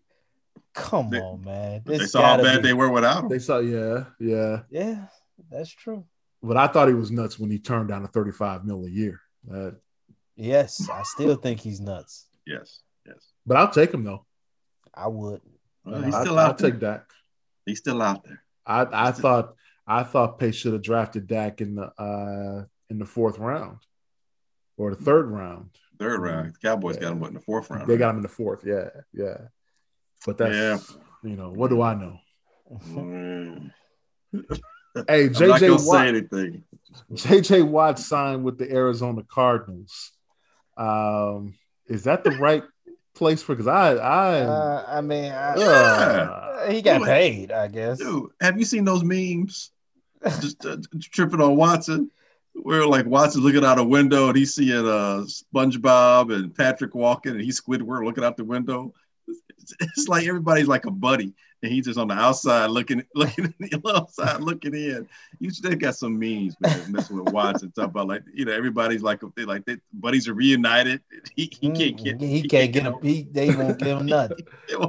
[0.74, 1.82] Come They- on, man.
[1.86, 3.30] they saw how bad be- they were without him.
[3.30, 4.62] They saw, yeah, yeah.
[4.70, 5.06] Yeah,
[5.50, 6.04] that's true.
[6.44, 9.22] But I thought he was nuts when he turned down a thirty-five mil a year.
[9.52, 9.72] Uh,
[10.38, 12.26] Yes, I still think he's nuts.
[12.46, 13.32] Yes, yes.
[13.46, 14.26] but I'll take him though.
[14.94, 15.40] I would.
[15.86, 16.72] Well, he's I, still I'll out there.
[16.72, 17.06] take Dak.
[17.66, 18.42] He's still out there.
[18.66, 19.56] I, I thought
[19.88, 23.78] I thought Pace should have drafted Dak in the uh, in the fourth round
[24.78, 25.70] or the third round.
[26.00, 26.54] Third round.
[26.54, 27.02] The Cowboys Yeah.
[27.04, 27.88] got him what, in the fourth round.
[27.88, 28.66] They got him in the fourth.
[28.66, 29.38] Yeah, yeah.
[30.26, 31.30] But that's Yeah.
[31.30, 32.18] you know what do I know?
[32.90, 33.72] Mm.
[35.08, 36.64] Hey, I'm not gonna JJ say Watt, anything.
[37.14, 40.12] JJ Watt signed with the Arizona Cardinals.
[40.78, 41.56] Um,
[41.88, 42.64] is that the right
[43.16, 43.56] place for?
[43.56, 47.08] Because I I Uh, I mean, I, uh, he got Dude.
[47.08, 47.98] paid, I guess.
[47.98, 49.72] Dude, have you seen those memes?
[50.42, 50.78] Just uh,
[51.12, 52.12] tripping on Watson,
[52.54, 57.34] where like Watson looking out a window and he's seeing uh SpongeBob and Patrick walking
[57.34, 58.94] and he's Squidward looking out the window.
[59.28, 63.54] It's, it's like everybody's like a buddy, and he's just on the outside looking, looking
[63.60, 65.08] the outside looking in.
[65.40, 68.52] You should they got some memes, man, messing with Watson, talking about like you know
[68.52, 71.02] everybody's like they like they buddies are reunited.
[71.36, 72.94] He, he can't get Mm, he, can't get out.
[72.96, 73.00] him.
[73.04, 74.46] He, they won't give him nothing.
[74.68, 74.80] Get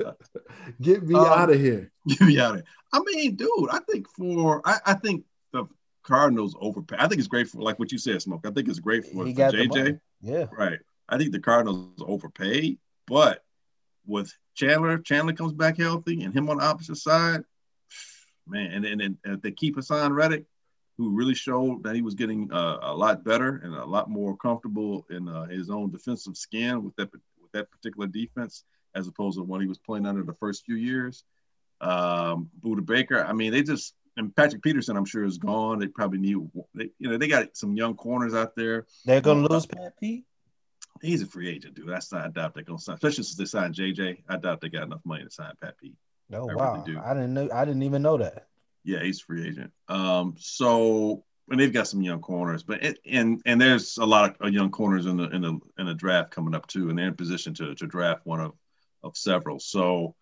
[0.80, 1.90] get me Um, out of here.
[2.06, 2.64] Get me out of here.
[2.92, 5.66] I mean, dude, I think for I, I think the
[6.02, 6.96] Cardinals overpay.
[6.98, 8.46] I think it's great for like what you said, Smoke.
[8.46, 10.00] I think it's great for, He for JJ.
[10.22, 10.46] Yeah.
[10.50, 10.78] Right.
[11.08, 13.42] I think the Cardinals overpaid, but
[14.08, 17.42] with Chandler, Chandler comes back healthy, and him on the opposite side,
[18.46, 20.44] man, and and, and they keep Haason Reddick,
[20.96, 24.36] who really showed that he was getting uh, a lot better and a lot more
[24.36, 29.38] comfortable in uh, his own defensive skin with that with that particular defense, as opposed
[29.38, 31.22] to when he was playing under the first few years.
[31.80, 35.78] Um, Budda Baker, I mean, they just and Patrick Peterson, I'm sure, is gone.
[35.78, 36.36] They probably need,
[36.74, 38.86] they, you know, they got some young corners out there.
[39.04, 40.24] They're gonna lose Pat Pete.
[41.02, 41.88] He's a free agent, dude.
[41.88, 42.24] That's not.
[42.24, 44.22] I doubt they're gonna sign, especially since they signed JJ.
[44.28, 45.94] I doubt they got enough money to sign Pat Pete.
[46.32, 47.00] Oh I wow, really do.
[47.00, 47.48] I didn't know.
[47.52, 48.46] I didn't even know that.
[48.84, 49.72] Yeah, he's a free agent.
[49.88, 54.36] Um, so and they've got some young corners, but it, and and there's a lot
[54.40, 57.08] of young corners in the in the in the draft coming up too, and they're
[57.08, 58.52] in position to to draft one of
[59.02, 59.58] of several.
[59.60, 60.14] So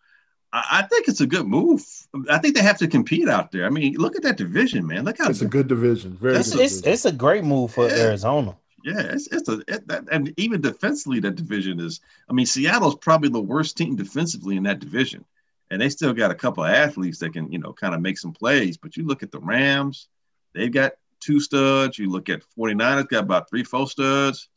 [0.52, 1.82] I, I think it's a good move.
[2.30, 3.66] I think they have to compete out there.
[3.66, 5.04] I mean, look at that division, man.
[5.04, 6.16] Look how It's a good division.
[6.16, 6.92] Very It's good it's, division.
[6.92, 7.94] it's a great move for Yeah.
[7.96, 8.56] Arizona.
[8.86, 12.00] Yeah, it's, it's a it, that, and even defensively, that division is.
[12.30, 15.24] I mean, Seattle's probably the worst team defensively in that division,
[15.72, 18.16] and they still got a couple of athletes that can you know kind of make
[18.16, 18.76] some plays.
[18.76, 20.06] But you look at the Rams,
[20.54, 21.98] they've got two studs.
[21.98, 24.48] You look at 49ers, got about three, four studs.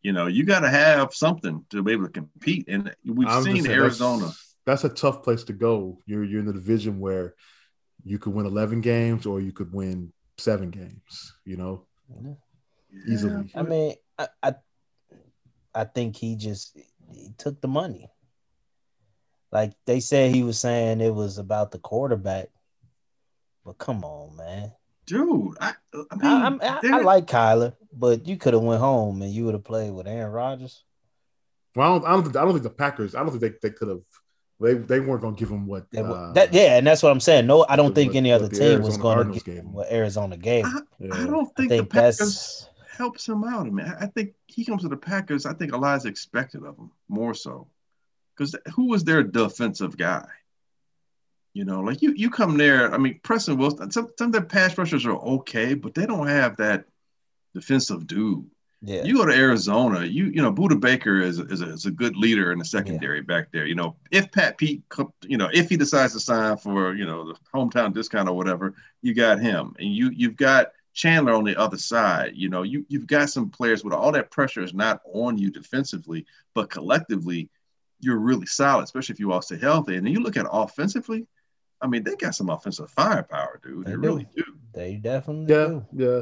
[0.00, 2.68] You know, you got to have something to be able to compete.
[2.68, 4.24] And we've I'm seen saying, Arizona.
[4.24, 5.98] That's, that's a tough place to go.
[6.06, 7.34] You're you're in the division where
[8.04, 11.34] you could win 11 games or you could win seven games.
[11.44, 12.32] You know, mm-hmm.
[13.08, 13.50] Easily.
[13.54, 14.54] I mean, I, I
[15.74, 16.76] I think he just
[17.12, 18.10] he took the money.
[19.52, 22.48] Like they said, he was saying it was about the quarterback.
[23.64, 24.72] But come on, man.
[25.06, 25.74] dude, I,
[26.10, 29.32] I mean, I, I'm- I, I like Kyler, but you could have went home and
[29.32, 30.84] you would have played with Aaron Rodgers.
[31.74, 33.14] Well, I don't, I don't, think, I don't think the Packers.
[33.14, 34.00] I don't think they, they could have.
[34.58, 35.86] They they weren't going to give him what.
[35.90, 37.46] They uh, that yeah, and that's what I'm saying.
[37.46, 39.72] No, I don't what- think any other the team was going to gave get him.
[39.74, 40.64] what Arizona gave.
[40.64, 41.14] I, yeah.
[41.14, 43.66] I don't I think, think the Packers that's helps him out.
[43.66, 45.46] I mean, I think he comes to the Packers.
[45.46, 47.68] I think a lot is expected of him more so,
[48.34, 50.26] because who was their defensive guy?
[51.54, 52.92] You know, like you you come there.
[52.92, 53.90] I mean, Preston Wilson.
[53.90, 56.84] Some some of their pass rushers are okay, but they don't have that
[57.54, 58.44] defensive dude.
[58.82, 59.02] yeah.
[59.04, 62.14] You go to Arizona, you you know Budda Baker is is a, is a good
[62.16, 63.64] leader in the secondary back there.
[63.66, 64.82] You know, if Pat Pete,
[65.22, 68.74] you know, if he decides to sign for you know the hometown discount or whatever,
[69.00, 72.32] you got him, and you you've got Chandler on the other side.
[72.34, 75.50] You know, you you've got some players with all that pressure is not on you
[75.50, 76.24] defensively,
[76.54, 77.50] but collectively,
[78.00, 79.96] you're really solid, especially if you all stay healthy.
[79.96, 81.26] And then you look at offensively.
[81.82, 83.84] I mean, they got some offensive firepower, dude.
[83.84, 84.00] They, They do.
[84.00, 84.44] really do.
[84.72, 85.86] they definitely yeah, do.
[85.92, 86.20] yeah.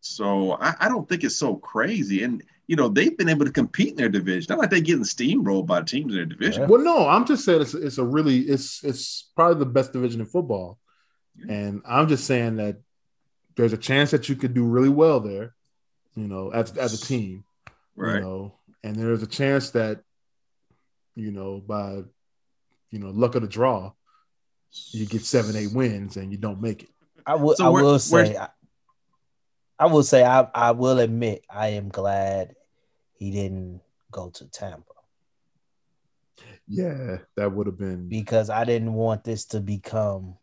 [0.00, 2.22] So I, I don't think it's so crazy.
[2.22, 4.46] And you know, they've been able to compete in their division.
[4.50, 6.62] Not like they're getting steamrolled by teams in their division.
[6.62, 6.68] Yeah.
[6.68, 10.20] Well, no, I'm just saying it's it's a really it's it's probably the best division
[10.20, 10.78] in football,
[11.36, 11.52] Yeah.
[11.56, 12.78] and I'm just saying that
[13.56, 15.54] there's a chance that you could do really well there,
[16.14, 17.44] you know, as as a team,
[17.96, 18.16] Right.
[18.16, 18.54] you know,
[18.84, 20.02] and there's a chance that,
[21.14, 22.02] you know, by,
[22.90, 23.92] you know, luck of the draw,
[24.92, 26.90] you get seven eight wins and you don't make it.
[27.24, 27.56] I will.
[27.56, 28.36] So I will say.
[28.36, 28.48] I,
[29.78, 30.22] I will say.
[30.24, 30.48] I.
[30.54, 31.44] I will admit.
[31.50, 32.54] I am glad
[33.14, 33.80] he didn't
[34.10, 34.92] go to Tampa
[36.68, 38.08] Yeah, that would have been.
[38.08, 40.36] because I didn't want this to become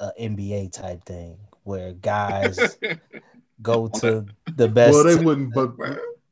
[0.00, 2.78] a NBA type thing where guys
[3.62, 4.92] go to the best.
[4.94, 5.72] Well, they wouldn't, but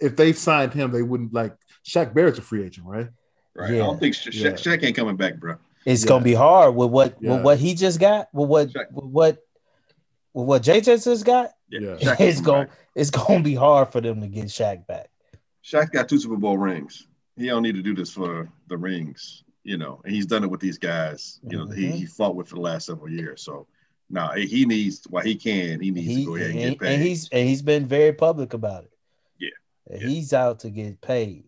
[0.01, 1.55] if they signed him, they wouldn't like.
[1.87, 3.09] Shaq Barrett's a free agent, right?
[3.55, 3.75] Right.
[3.75, 4.51] I don't think Sha- Sha- Yeah.
[4.53, 5.57] Shaq ain't coming back, bro.
[5.85, 6.09] it's Yeah.
[6.09, 7.35] gonna be hard with what Yeah.
[7.37, 8.29] with what he just got.
[8.33, 8.91] With what Shaq.
[8.93, 9.39] with what
[10.33, 11.51] with what JJ just got.
[11.71, 11.97] Yeah.
[12.01, 12.17] Yeah.
[12.19, 12.77] It's coming going back.
[12.95, 15.11] it's gonna be hard for them to get Shaq back.
[15.63, 17.07] Shaq got two Super Bowl rings.
[17.37, 20.01] He don't need to do this for the rings, you know.
[20.05, 21.91] And he's done it with these guys, you know, he, Mhm.
[21.93, 23.43] he fought with for the last several years.
[23.43, 23.67] So
[24.15, 26.81] now he needs while he can, he needs He, to go ahead and and, get
[26.81, 26.95] paid.
[26.95, 28.93] and he's and he's been very public about it.
[29.39, 29.49] Yeah.
[29.91, 30.07] Yeah.
[30.07, 31.45] He's out to get paid.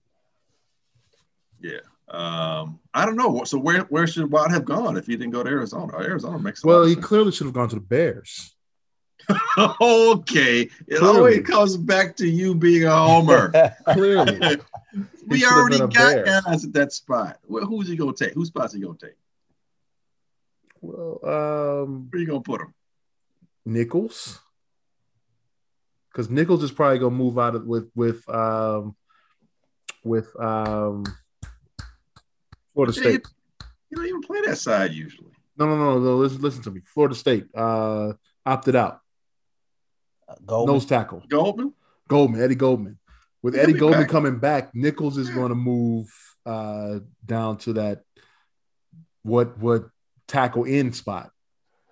[1.61, 1.79] yeah.
[2.09, 3.43] Um, I don't know.
[3.45, 5.97] So where where should Watt have gone if he didn't go to Arizona?
[5.99, 7.05] Arizona makes a Well, he sense.
[7.07, 8.55] clearly should have gone to the Bears.
[9.81, 10.61] okay.
[10.62, 11.17] It Clearly.
[11.19, 13.51] always comes back to you being a homer.
[13.93, 14.39] Clearly,
[15.27, 16.25] we already got Bear.
[16.47, 17.39] guys at that spot.
[17.49, 18.35] Well, who's he gonna take?
[18.35, 19.17] Whose spot's he gonna take?
[20.81, 22.74] Well, um, Where you gonna put him?
[23.64, 24.39] Nichols,
[26.12, 28.97] because Nichols is probably gonna move out of, with with um
[30.05, 31.05] with um
[32.72, 33.27] Florida Yeah, you, State.
[33.91, 35.33] you don't even play that side usually.
[35.59, 36.16] No, no, no, no.
[36.16, 36.83] Listen, listen to me.
[36.87, 38.12] Florida State uh
[38.45, 39.01] opted out.
[40.45, 40.74] Goldman.
[40.74, 41.22] Nose tackle.
[41.29, 41.72] Goldman.
[42.09, 42.99] Goldman, Eddie Goldman.
[43.43, 44.11] With He'll Eddie Goldman back.
[44.11, 46.09] coming back, Nichols is going to move
[46.45, 48.03] uh, down to that
[49.22, 49.89] what what
[50.29, 51.31] tackle in spot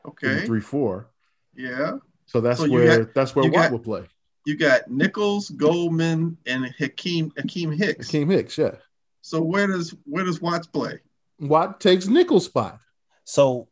[0.04, 0.46] in Okay.
[0.46, 1.10] three four.
[1.54, 1.98] Yeah.
[2.26, 4.06] So that's So where got- that's where you Watt got- would play.
[4.46, 8.06] You got Nichols, Goldman, and Hakeem Hakeem Hicks.
[8.08, 8.76] Hakeem Hicks, yeah.
[9.22, 11.00] So where does where does Watts play?
[11.40, 12.78] Watt takes nickel spot,
[13.24, 13.68] So,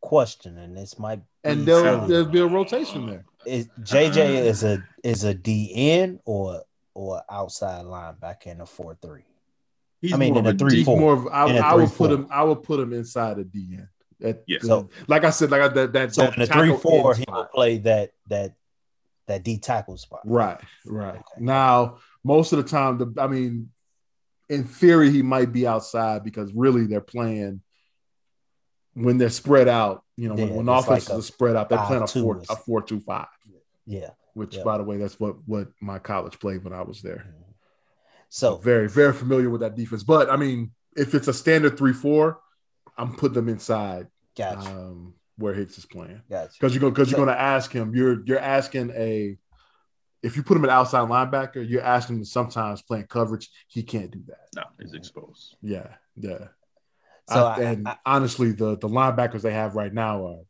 [0.00, 3.24] question, and this might and there'll there'll be a rotation there.
[3.46, 6.62] is JJ is a is a DN or
[6.94, 9.24] or outside linebacker in a four three.
[10.00, 10.98] He's I mean, in of a three, He's four.
[10.98, 13.88] more of I, a I would put him I would put him inside the DN.
[14.22, 14.58] At Yeah.
[14.62, 17.14] So- like I said, like I, that that So that in a tackle three four,
[17.14, 18.54] he will play that that
[19.26, 20.20] that D tackle spot.
[20.24, 21.22] Right, right.
[21.38, 23.70] Now, most of the time, the I mean,
[24.48, 27.62] in theory, he might be outside because really they're playing
[28.94, 30.02] when they're spread out.
[30.16, 32.06] You know, when, Yeah, when it's offenses like a are spread out, they're playing a
[32.06, 33.28] four a four two five.
[33.86, 34.10] Yeah.
[34.34, 34.64] Which, Yeah.
[34.64, 37.26] by the way, that's what what my college played when I was there.
[37.28, 37.39] Mm-hmm.
[38.30, 40.02] So very very familiar with that defense.
[40.04, 42.40] But I mean, if it's a standard three four,
[42.96, 44.06] I'm putting them inside
[44.36, 46.52] gotcha, um, where Hicks is playing gotcha.
[46.58, 47.94] because you're going because you're So- going to ask him.
[47.94, 49.36] You're you're asking a
[50.22, 53.48] if you put him an outside linebacker, you're asking him to sometimes playing coverage.
[53.68, 54.48] He can't do that.
[54.54, 55.56] No, he's exposed.
[55.62, 56.48] Yeah, yeah.
[57.30, 60.40] So I- I- and I- honestly, the the linebackers they have right now are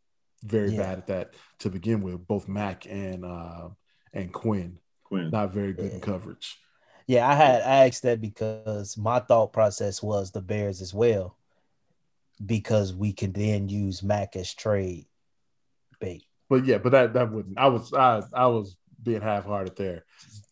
[0.43, 0.83] very Yeah.
[0.83, 2.26] bad at that to begin with.
[2.26, 3.70] Both Mack and uh,
[4.12, 5.31] and Quinn Quinn.
[5.31, 6.05] not very good in Yeah.
[6.05, 6.59] coverage.
[7.11, 11.36] Yeah, I had asked that because my thought process was the Bears as well,
[12.46, 15.06] because we can then use Mack as trade
[15.98, 16.22] bait.
[16.48, 17.58] But yeah, but that that wouldn't.
[17.58, 20.04] I was I I was being half hearted there.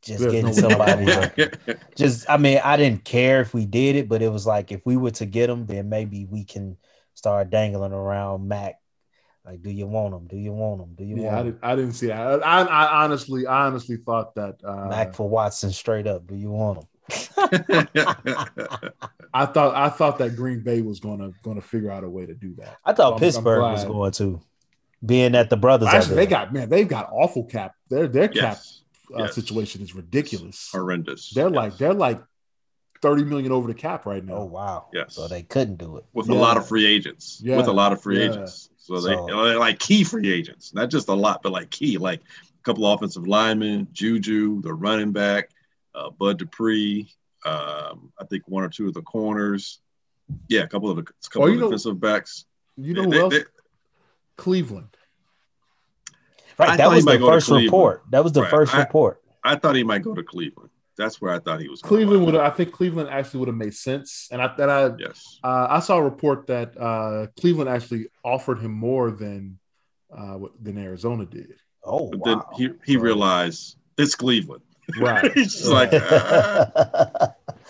[0.03, 1.07] Just There's getting no somebody.
[1.07, 4.73] to- just, I mean, I didn't care if we did it, but it was like
[4.73, 6.77] if we were to get them, then maybe we can
[7.15, 8.81] start dangling around Mack.
[9.49, 10.27] Like, do you want them?
[10.27, 10.95] Do you want them?
[10.95, 11.59] Do you Yeah, I want didn't.
[11.65, 12.47] I didn't see that.
[12.47, 14.57] I, I honestly, I honestly thought that.
[14.63, 16.27] Uh, Mack for Watson straight up?
[16.27, 16.89] Do you want them?
[19.33, 22.35] I thought I thought that Green Bay was gonna gonna figure out a way to
[22.35, 22.77] do that.
[22.85, 24.41] I So thought I'm- I'm Pittsburgh was going to,
[25.05, 25.89] being that the brothers.
[25.89, 27.73] Actually, they got man, they've got awful cap.
[27.89, 28.59] Their their cap
[29.17, 29.35] uh, yes.
[29.35, 30.69] situation is ridiculous.
[30.71, 31.31] Horrendous.
[31.35, 31.55] They're Yes.
[31.57, 32.21] like they're like
[33.01, 34.35] thirty million over the cap right now.
[34.35, 34.87] Oh wow!
[34.93, 35.15] Yes.
[35.15, 36.05] So they couldn't do it.
[36.13, 36.35] with Yeah.
[36.35, 37.41] a lot of free agents.
[37.43, 37.57] Yeah.
[37.57, 38.31] With a lot of free Yeah.
[38.31, 38.71] agents.
[38.79, 41.99] So they So- they're like key free agents, not just a lot, but like key,
[41.99, 45.51] like a couple of offensive linemen, Juju, the running back,
[45.95, 47.09] uh, Bud Dupree.
[47.47, 49.81] Um, I think one or two of the corners.
[50.49, 52.45] Yeah, a couple of the a couple Oh, of know- defensive backs.
[52.77, 53.35] You know They- who else?
[53.35, 53.45] they-
[54.37, 54.89] Cleveland.
[56.59, 56.77] Right.
[56.77, 58.03] That thought he was might the go first report.
[58.11, 58.51] That was the Right.
[58.51, 59.23] first I- report.
[59.45, 60.71] I thought he might go to Cleveland.
[60.99, 61.81] That's where I thought he was.
[61.81, 62.35] Cleveland would.
[62.35, 64.29] I think Cleveland actually would have made sense.
[64.33, 65.39] And I that I Yes.
[65.45, 69.59] uh, I saw a report that uh, Cleveland actually offered him more than
[70.15, 71.55] uh, than Arizona did.
[71.85, 72.51] Oh But wow!
[72.59, 74.63] then he, he realized it's Cleveland.
[74.99, 75.31] Right.
[75.35, 77.35] He's just like, ah,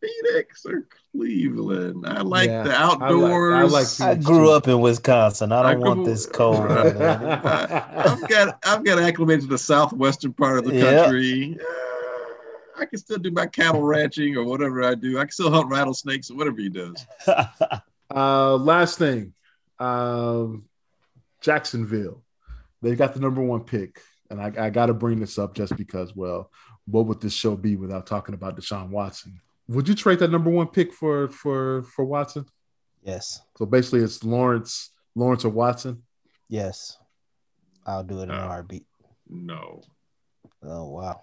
[0.00, 2.04] Phoenix or Cleveland.
[2.06, 3.72] I like Yeah, the I like- I outdoors.
[3.72, 4.50] like I grew too.
[4.50, 5.52] up in Wisconsin.
[5.52, 6.64] I I don't want grew- this cold.
[6.64, 6.86] Right.
[6.96, 11.02] I've got I've got acclimated to the southwestern part of the Yeah.
[11.04, 11.56] country.
[12.78, 15.18] I can still do my cattle ranching or whatever I do.
[15.18, 17.06] I can still hunt rattlesnakes or whatever he does.
[18.14, 19.32] Uh, last thing,
[19.80, 20.66] um,
[21.40, 22.22] Jacksonville.
[22.82, 24.00] They got the number one pick,
[24.30, 26.14] and I, I got to bring this up just because.
[26.14, 26.50] Well,
[26.86, 29.40] what would this show be without talking about Deshaun Watson?
[29.68, 32.46] Would you trade that number one pick for for for Watson?
[33.02, 36.02] yes, So basically, it's Lawrence, Lawrence or Watson.
[36.48, 36.98] yes,
[37.86, 38.46] I'll do it in a No.
[38.46, 38.86] heartbeat.
[39.28, 39.80] No,
[40.62, 41.22] Oh wow!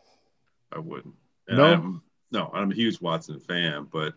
[0.76, 1.16] I wouldn't.
[1.52, 1.66] And No?
[1.66, 4.14] I'm, no, I'm a huge Watson fan, but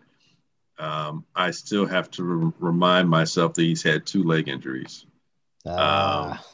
[0.78, 5.05] um, I still have to re- remind myself that he's had two leg injuries.
[5.66, 6.45] Ah,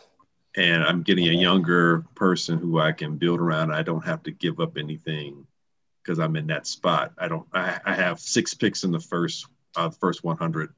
[0.57, 3.73] and I'm getting a younger person who I can build around.
[3.73, 5.47] I don't have to give up anything
[6.03, 7.13] because I'm in that spot.
[7.19, 7.47] I don't.
[7.53, 10.73] I, I have six picks in the first uh, first 100,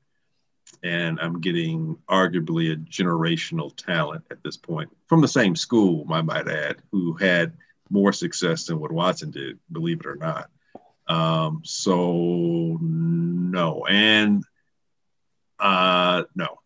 [0.83, 6.23] and I'm getting arguably a generational talent at this point from the same school, I
[6.23, 7.53] might add, who had
[7.93, 9.59] more success than what Watson did.
[9.71, 10.51] Believe it or not.
[11.07, 14.43] Um, so no, and
[15.61, 16.59] uh, no.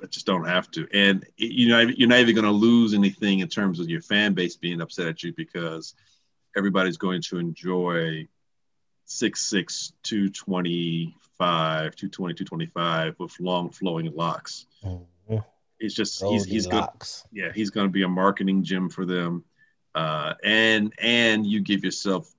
[0.00, 0.86] I just don't have to.
[0.94, 4.00] And it- you know, you're not even going to lose anything in terms of your
[4.00, 5.94] fan base being upset at you because
[6.56, 8.28] everybody's going to enjoy
[9.08, 14.66] 6'6, 225, 220, 225 with long flowing locks.
[14.84, 15.44] Mhm.
[15.80, 16.74] It's just, he's, he's good.
[17.32, 19.44] Yeah, he's going to be a marketing gem for them.
[19.98, 22.32] Uh, and, and you give yourself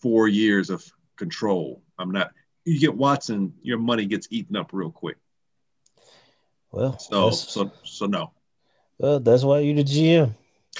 [0.00, 0.84] four years of
[1.16, 1.82] control.
[1.98, 2.30] I'm not,
[2.64, 5.16] you get Watson, your money gets eaten up real quick.
[6.70, 8.30] Well, So, so, so no.
[8.98, 10.34] well, that's why you're the GM.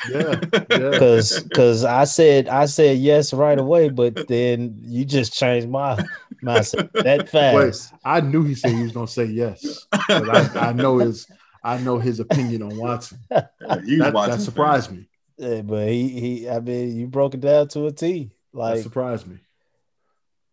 [0.09, 0.69] Yeah, yeah.
[0.69, 5.97] Because because I said I said yes right away, but then you just changed my
[6.45, 7.93] mindset that fast.
[8.05, 9.89] I knew he said he was going to say yes.
[10.01, 11.27] I, I know his
[11.65, 13.19] I know his opinion on Watson.
[13.31, 14.45] Huge That, Watson that fan.
[14.45, 15.08] surprised me.
[15.39, 18.32] Yeah, but he he I mean you broke it down to a T.
[18.53, 19.39] That Like surprised me.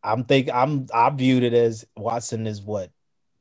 [0.03, 2.91] I'm think I'm I viewed it as Watson is what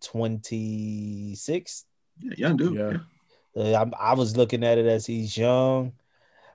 [0.02, 1.84] 26.
[2.20, 2.74] Yeah, young dude.
[2.74, 2.98] Yeah.
[3.54, 3.76] Yeah.
[3.76, 5.92] Uh, I, I was looking at it as he's young,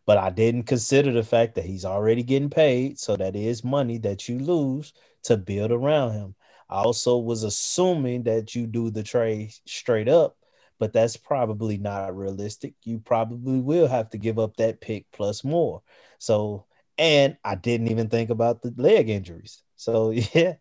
[0.05, 3.97] but I didn't consider the fact that he's already getting paid, so that is money
[3.99, 4.91] that you lose
[5.23, 6.35] to build around him.
[6.69, 10.35] I also was assuming that you do the trade straight up,
[10.79, 12.73] but that's probably not realistic.
[12.83, 15.81] You probably will have to give up that pick plus more.
[16.17, 16.65] So,
[16.97, 19.61] and I didn't even think about the leg injuries.
[19.75, 20.55] So, yeah,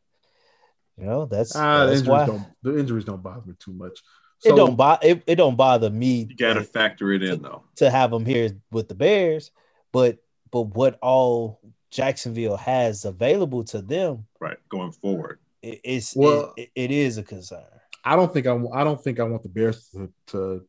[0.97, 3.73] you know that's, ah, the that's injuries why don't the injuries don't bother me too
[3.73, 4.01] much.
[4.45, 7.63] it don't bother it, it don't bother me You got to factor it in though.
[7.77, 9.51] to have them here with the Bears,
[9.93, 10.19] but
[10.51, 11.61] but what all
[11.91, 14.57] Jacksonville has available to them, Right.
[14.69, 15.39] Going forward.
[15.63, 17.65] it, it's Well- it, it is a concern.
[18.13, 20.65] I don't think I I don't think I want the Bears to, to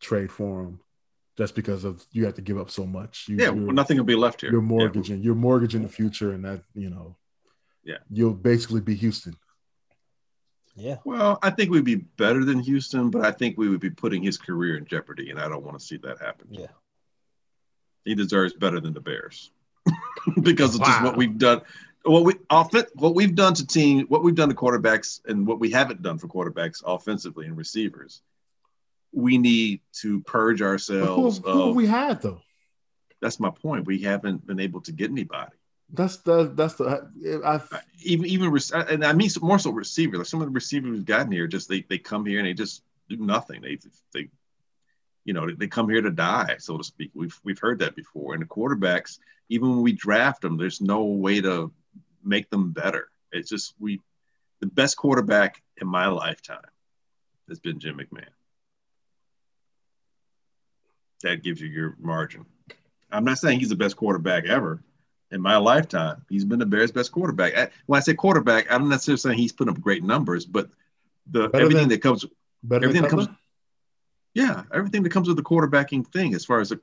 [0.00, 0.80] trade for him
[1.38, 3.26] just because of you have to give up so much.
[3.28, 3.50] You, Yeah.
[3.50, 4.50] Well, nothing will be left here.
[4.52, 4.68] you're Yeah.
[4.68, 7.16] mortgaging you're mortgaging the future, and that you know,
[7.84, 7.98] Yeah.
[8.10, 9.34] you'll basically be Houston.
[10.76, 13.90] Yeah, Well, I think we'd be better than Houston, but I think we would be
[13.90, 16.48] putting his career in jeopardy, and I don't want to see that happen.
[16.50, 16.66] yeah.
[18.04, 19.52] He deserves better than the Bears
[20.42, 21.62] because of just what we've done.
[22.04, 25.58] What we offen- what we've done to team, what we've done to quarterbacks, and what
[25.58, 28.20] we haven't done for quarterbacks offensively and receivers.
[29.12, 31.76] We need to purge But who, ourselves who of.
[31.76, 32.40] we had though?
[33.22, 33.86] that's my point.
[33.86, 35.52] We haven't been able to get anybody.
[35.90, 37.58] That's the that's the I, uh,
[38.02, 40.18] even even rec- uh, and I mean more so receivers.
[40.18, 42.54] Like some of the receivers we've gotten here, just they they come here and they
[42.54, 43.62] just do nothing.
[43.62, 43.78] They
[44.12, 44.28] they
[45.24, 47.12] you know they come here to die, so to speak.
[47.14, 48.34] We've we've heard that before.
[48.34, 51.72] And the quarterbacks, even when we draft them, there's no way to
[52.24, 53.08] make them better.
[53.32, 54.00] It's just we
[54.60, 56.58] the best quarterback in my lifetime
[57.48, 58.28] has been Jim McMahon.
[61.22, 62.44] That gives you your margin.
[63.10, 64.82] I'm not saying he's the best quarterback ever
[65.30, 66.24] in my lifetime.
[66.28, 67.56] He's been the Bears' best quarterback.
[67.56, 70.70] I- When I say quarterback, I'm not necessarily saying he's put up great numbers, but
[71.30, 72.26] the Better everything than- that comes,
[72.70, 73.28] everything that comes,
[74.34, 76.80] yeah, everything that comes with the quarterbacking thing, as far as the,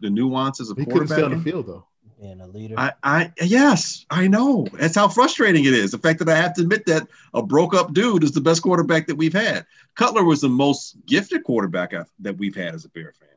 [0.00, 1.44] the nuances of He couldn't stay on the quarterbacking.
[1.44, 1.86] field though.
[2.22, 2.74] And a leader.
[2.76, 4.66] I, I, yes, I know.
[4.74, 5.90] That's how frustrating it is.
[5.90, 8.62] The fact that I have to admit that a broke up dude is the best
[8.62, 9.64] quarterback that we've had.
[9.94, 13.28] Cutler was the most gifted quarterback that we've had as a Bear fan.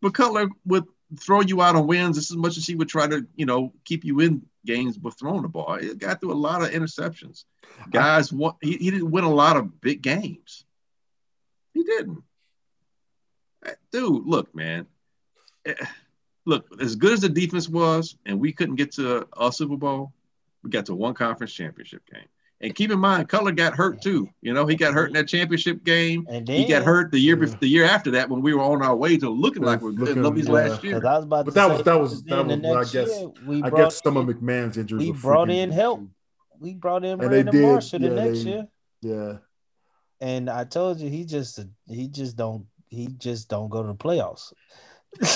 [0.00, 0.84] But Cutler would
[1.18, 3.72] throw you out on wins just as much as he would try to, you know,
[3.84, 5.74] keep you in games with throwing the ball.
[5.74, 7.44] It got through a lot of interceptions.
[7.90, 10.64] Guys, won, he, he didn't win a lot of big games.
[11.74, 12.22] He didn't.
[13.66, 14.86] Eh, Dude, look, man.
[16.48, 20.12] Look, as good as the defense was, and we couldn't get to a Super Bowl,
[20.62, 22.24] we got to one conference championship game.
[22.62, 24.30] And keep in mind, Cutler got hurt too.
[24.40, 26.26] You know, he got hurt in that championship game.
[26.30, 27.40] and then He got hurt the year Yeah.
[27.42, 29.92] before, the year after that when we were on our way to looking like we're
[29.92, 30.08] good.
[30.08, 30.52] Looking- Lovie's yeah.
[30.54, 30.96] last year.
[31.06, 33.62] I was about But that say, was- that was- that was- I guess- year, we
[33.62, 35.04] I brought guess some of in- McMahon's injuries.
[35.06, 36.00] we were brought in help.
[36.58, 38.68] we brought in And they Brandon did, Marshall the next they- year,
[39.02, 39.38] Yeah.
[40.20, 43.94] and I told you he just he just don't he just don't go to the
[43.94, 44.50] playoffs.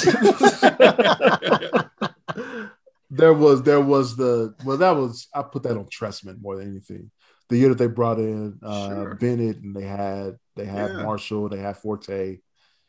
[3.11, 6.71] there was there was the well that was I put that on Trestman more than
[6.71, 7.11] anything.
[7.49, 9.15] The year that they brought in uh Sure.
[9.17, 11.03] Bennett and they had they had Yeah.
[11.03, 12.39] Marshall, they had Forte.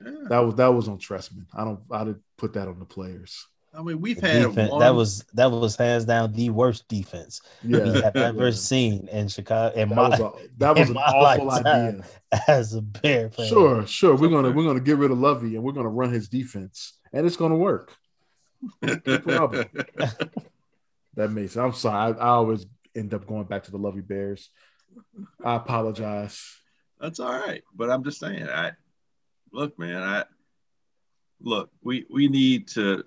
[0.03, 0.11] Yeah.
[0.29, 1.45] That was that was on Trestman.
[1.53, 3.45] I don't I didn't put that on the players.
[3.76, 6.88] I mean, we've The had defense, one, that was that was hands down the worst
[6.88, 8.52] defense we have ever Yeah.
[8.52, 9.76] seen in Chicago.
[9.76, 11.66] In That my was a, that was in an awful lifetime.
[11.66, 12.06] idea.
[12.48, 14.16] as a Bear fan, Sure, sure.
[14.16, 16.94] We're gonna we're gonna get rid of Lovie and we're gonna run his defense.
[17.12, 17.95] And it's gonna work.
[19.24, 19.66] problem.
[21.16, 22.16] That makes I'm sorry.
[22.16, 24.50] I, I always end up going back to the Lovie Bears.
[25.44, 26.44] I apologize.
[27.00, 27.62] That's all right.
[27.76, 28.72] But I'm just saying, I
[29.52, 30.24] look, man, I
[31.40, 33.04] look, we we need to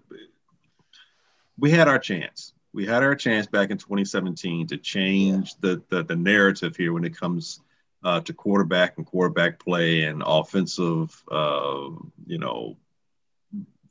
[1.59, 2.53] we had our chance.
[2.73, 7.05] We had our chance back in 2017 to change the, the the narrative here when
[7.05, 7.61] it comes
[8.05, 11.89] uh, to quarterback and quarterback play and offensive uh,
[12.27, 12.77] you know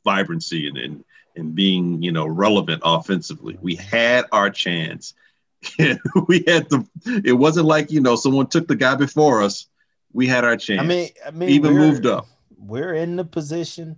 [0.04, 3.58] vibrancy and, and and being you know relevant offensively.
[3.60, 5.14] We had our chance.
[5.78, 6.86] we had the
[7.24, 9.66] it wasn't like you know someone took the guy before us.
[10.12, 10.80] We had our chance.
[10.80, 12.26] I mean, I mean, even moved up.
[12.56, 13.96] We're in the position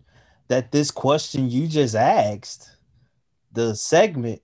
[0.48, 2.70] that this question you just asked,
[3.52, 4.42] the segment,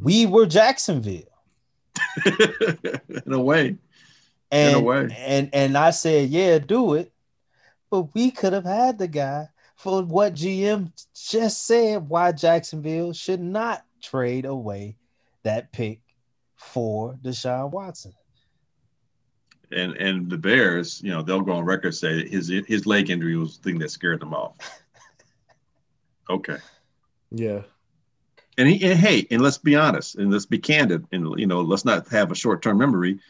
[0.00, 1.22] we were Jacksonville.
[2.26, 3.76] in a way.
[4.50, 5.08] And, In a way.
[5.18, 7.12] and and I said, yeah, do it.
[7.90, 13.40] But we could have had the guy for what GM just said why Jacksonville should
[13.40, 14.96] not trade away
[15.42, 16.00] that pick
[16.56, 18.12] for Deshaun Watson.
[19.70, 23.36] And and the Bears, you know, they'll go on record say his his leg injury
[23.36, 24.56] was the thing that scared them off.
[26.30, 26.58] Okay.
[27.30, 27.62] Yeah.
[28.56, 31.60] And, he, and hey, and let's be honest, and let's be candid, and you know,
[31.60, 33.20] let's not have a short-term memory.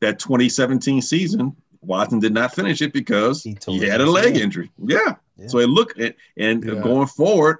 [0.00, 4.40] That 2017 season, Watson did not finish it because He he, had a leg ACL.
[4.40, 4.70] injury.
[4.84, 5.14] Yeah.
[5.38, 5.48] Yeah.
[5.48, 6.82] So it looked and, and Yeah.
[6.82, 7.58] going forward,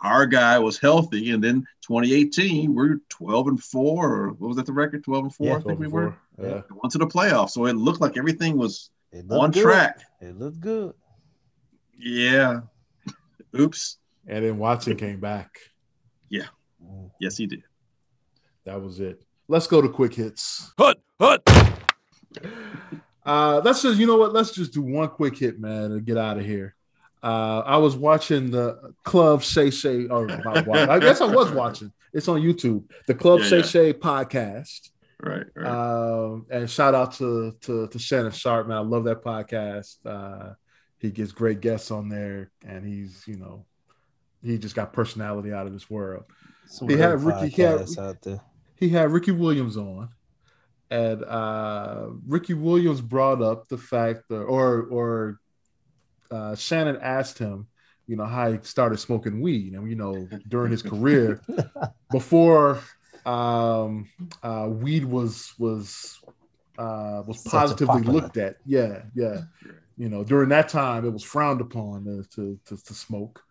[0.00, 4.66] our guy was healthy, and then 2018 we're 12 and four, or what was that
[4.66, 5.04] the record?
[5.04, 6.14] 12 and four, Yeah, I think we were.
[6.40, 6.62] Yeah.
[6.70, 8.90] Went to the playoffs, so it looked like everything was
[9.30, 9.62] on good.
[9.62, 10.00] track.
[10.20, 10.94] It looked good.
[11.98, 12.60] Yeah.
[13.58, 13.98] Oops.
[14.26, 15.58] And then Watson came back.
[16.28, 16.46] Yeah.
[17.20, 17.62] Yes, he did.
[18.64, 19.22] That was it.
[19.48, 20.72] Let's go to quick hits.
[20.78, 21.42] Hut, hut.
[23.24, 24.32] Uh, let's just, you know what?
[24.32, 26.74] Let's just do one quick hit, man, and get out of here.
[27.22, 31.52] Uh, I was watching the Club Shay Shay, or not watch, I guess I was
[31.52, 31.92] watching.
[32.12, 33.62] It's on YouTube, the Club Yeah, Shay yeah.
[33.62, 34.90] Shay podcast.
[35.20, 35.46] Right.
[35.54, 35.68] Right.
[35.68, 38.78] Um, and shout out to, to to Shannon Sharpe, man.
[38.78, 39.98] I love that podcast.
[40.04, 40.54] Uh,
[40.98, 43.64] he gets great guests on there, and he's you know,
[44.42, 46.24] he just got personality out of this world.
[46.66, 47.88] Some He had Ricky- he had-
[48.76, 50.08] he had Ricky Williams on,
[50.90, 55.38] and uh, Ricky Williams brought up the fact that, or or
[56.30, 57.66] uh, Shannon asked him,
[58.06, 61.40] you know, how he started smoking weed, and you know, during his career,
[62.10, 62.80] before
[63.26, 64.08] um,
[64.42, 66.18] uh, weed was was
[66.78, 68.56] uh, was positively looked at.
[68.66, 69.42] Yeah, yeah.
[69.98, 73.42] You know, during that time, it was frowned upon to to, to, to smoke.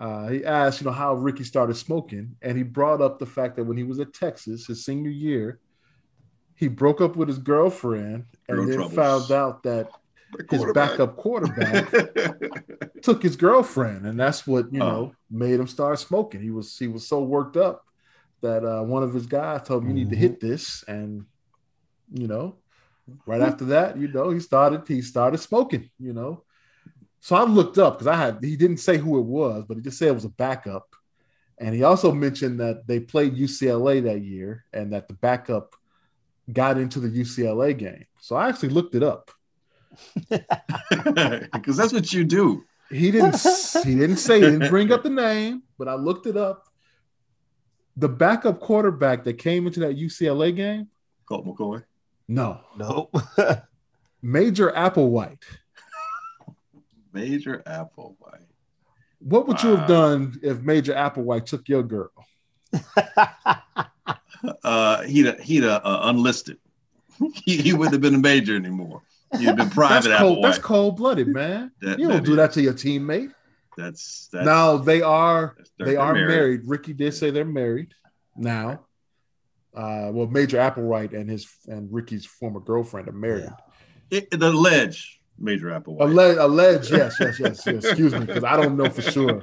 [0.00, 3.56] Uh, he asked, you know, how Ricky started smoking, and he brought up the fact
[3.56, 5.60] that when he was at Texas, his senior year,
[6.56, 8.94] he broke up with his girlfriend, and Girl then troubles.
[8.94, 9.90] found out that
[10.50, 11.92] his backup quarterback
[13.02, 14.86] took his girlfriend, and that's what you Oh.
[14.86, 16.40] know made him start smoking.
[16.40, 17.84] He was he was so worked up
[18.40, 21.26] that uh, one of his guys told him, "You need to hit this," and
[22.12, 22.56] you know,
[23.26, 25.90] right after that, you know, he started he started smoking.
[25.98, 26.44] You know,
[27.20, 29.82] so I looked up because I had he didn't say who it was, but he
[29.82, 30.88] just said it was a backup,
[31.58, 35.76] and he also mentioned that they played UCLA that year, and that the backup
[36.52, 38.06] got into the UCLA game.
[38.20, 39.30] So I actually looked it up.
[40.30, 42.64] because that's what you do.
[42.90, 43.36] He didn't.
[43.84, 44.40] he didn't say.
[44.40, 46.66] He didn't bring up the name, but I looked it up.
[47.96, 50.88] The backup quarterback that came into that UCLA game,
[51.28, 51.84] Colt McCoy.
[52.28, 53.14] no, Nope.
[54.22, 55.42] Major Applewhite.
[57.12, 58.46] Major Applewhite.
[59.18, 62.10] What would you have done if Major Applewhite took your girl?
[64.64, 66.58] Uh, he'd a, he'd a, uh, unlisted.
[67.44, 69.02] he, he wouldn't have been a major anymore.
[69.36, 71.72] He'd have been That's cold, that's cold blooded, man.
[71.80, 73.32] That- you don't do that to your teammate.
[73.76, 76.62] That's that's now they are they married.
[76.64, 77.94] Ricky did say they're married
[78.36, 78.86] now.
[79.72, 83.52] Uh, well, Major Applewhite and his and Ricky's former girlfriend are married.
[84.10, 86.00] It, the ledge, Major Applewhite.
[86.02, 87.84] Alleged, alleged, yes, yes, yes, yes.
[87.84, 89.42] Excuse me, because I don't know for sure.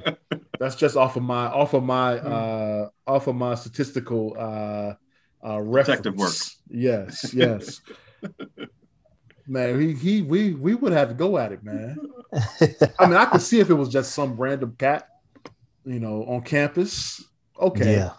[0.58, 4.94] That's just off of my off of my uh off of my statistical uh
[5.46, 6.00] uh reference.
[6.02, 6.32] Detective work.
[6.68, 7.80] Yes, yes.
[9.46, 11.96] man, he he we we would have to go at it, man.
[12.98, 15.08] I mean, I could see if it was just some random cat,
[15.84, 17.24] you know, on campus.
[17.60, 18.12] Okay, Yeah.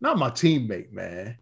[0.00, 1.38] not my teammate, man.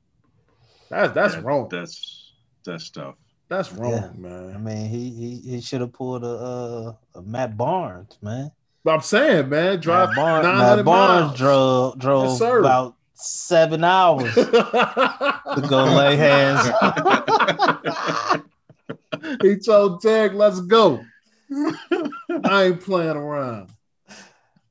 [0.88, 1.68] That's that's Yeah, wrong.
[1.70, 2.32] That's
[2.64, 3.16] that's tough.
[3.48, 4.54] That's wrong, Yeah.
[4.54, 8.50] I mean, he he, he should have pulled a, uh, a Matt Barnes, man.
[8.84, 11.38] But I'm saying, man, drive Matt, Bar- 900 Matt Barnes miles.
[11.38, 12.60] drove drove sir.
[12.60, 16.68] about seven hours to go lay hands.
[19.42, 21.04] he told Tag, "Let's go."
[21.50, 23.70] I ain't playing around.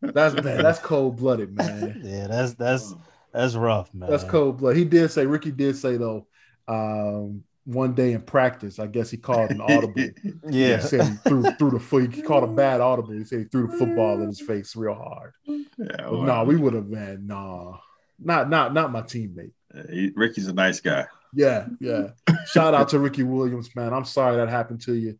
[0.01, 2.01] That's man, that's cold blooded, man.
[2.03, 2.93] yeah, that's that's
[3.33, 4.09] that's rough, man.
[4.09, 4.75] That's cold blood.
[4.75, 6.27] He did say Ricky did say though,
[6.67, 9.93] um, one day in practice, I guess he called an audible.
[10.49, 10.77] Yeah.
[10.77, 12.13] He said he threw threw the foot.
[12.13, 13.11] He called a bad audible.
[13.11, 15.33] He said he threw the football in his face real hard.
[15.45, 17.77] Yeah, well, no, we would have been nah,
[18.17, 19.51] not not not my teammate.
[19.91, 21.07] he- Ricky's a nice guy.
[21.33, 22.11] Yeah, yeah.
[22.45, 23.93] Shout out to Ricky Williams, man.
[23.93, 25.19] I'm sorry that happened to you.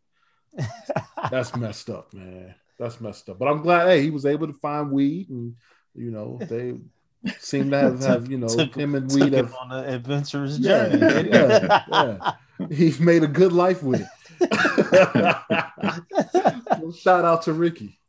[1.29, 2.55] That's messed up, man.
[2.79, 3.37] That's messed up.
[3.39, 5.55] But I'm glad, hey, he was able to find weed, and
[5.93, 6.75] you know they
[7.39, 9.53] seem to have, have you know Took- him and weed have.
[9.55, 10.99] on an adventurous journey.
[10.99, 12.31] didn't yeah, yeah.
[12.71, 14.07] He's made a good life with it.
[16.79, 17.99] Well, shout out to Ricky.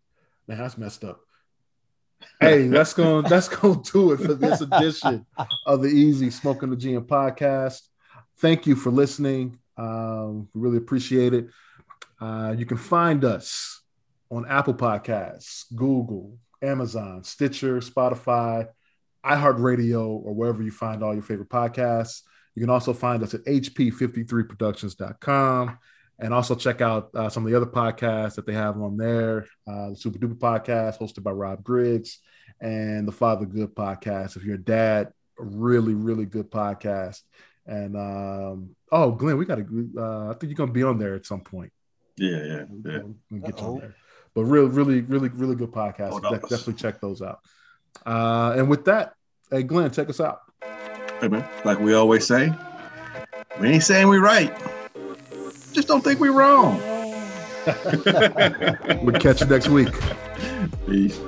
[0.46, 1.20] Man, that's messed up.
[2.40, 5.26] Hey, that's gonna that's going to do it for this edition
[5.66, 7.80] of the Easy Smoking the GM podcast.
[8.38, 9.58] Thank you for listening.
[9.76, 11.48] Um, we really appreciate it.
[12.20, 13.80] Uh, you can find us
[14.30, 18.68] on Apple Podcasts, Google, Amazon, Stitcher, Spotify,
[19.24, 22.20] iHeartRadio, or wherever you find all your favorite podcasts.
[22.54, 25.78] You can also find us at hp53productions.com
[26.18, 29.46] and also check out uh, some of the other podcasts that they have on there.
[29.66, 32.18] Uh, the Super Duper podcast, hosted by Rob Griggs,
[32.60, 34.36] and the Father Good podcast.
[34.36, 37.22] If you're a dad, a really, really good podcast.
[37.66, 39.90] And um, oh, Glenn, we got to.
[39.96, 41.70] Uh, I think you're gonna be on there at some point.
[42.16, 42.98] Yeah, yeah, yeah.
[43.30, 43.94] We'll get you on there.
[44.34, 46.10] But real, really, really, really good podcast.
[46.12, 47.38] Oh, De- definitely check those out.
[48.06, 49.14] Uh, and with that,
[49.50, 50.40] hey Glenn, check us out.
[51.20, 52.52] Hey man, like we always say,
[53.60, 54.56] we ain't saying we right.
[55.72, 56.80] Just don't think we wrong.
[59.02, 59.88] We'll catch you next week.
[60.86, 61.20] Peace.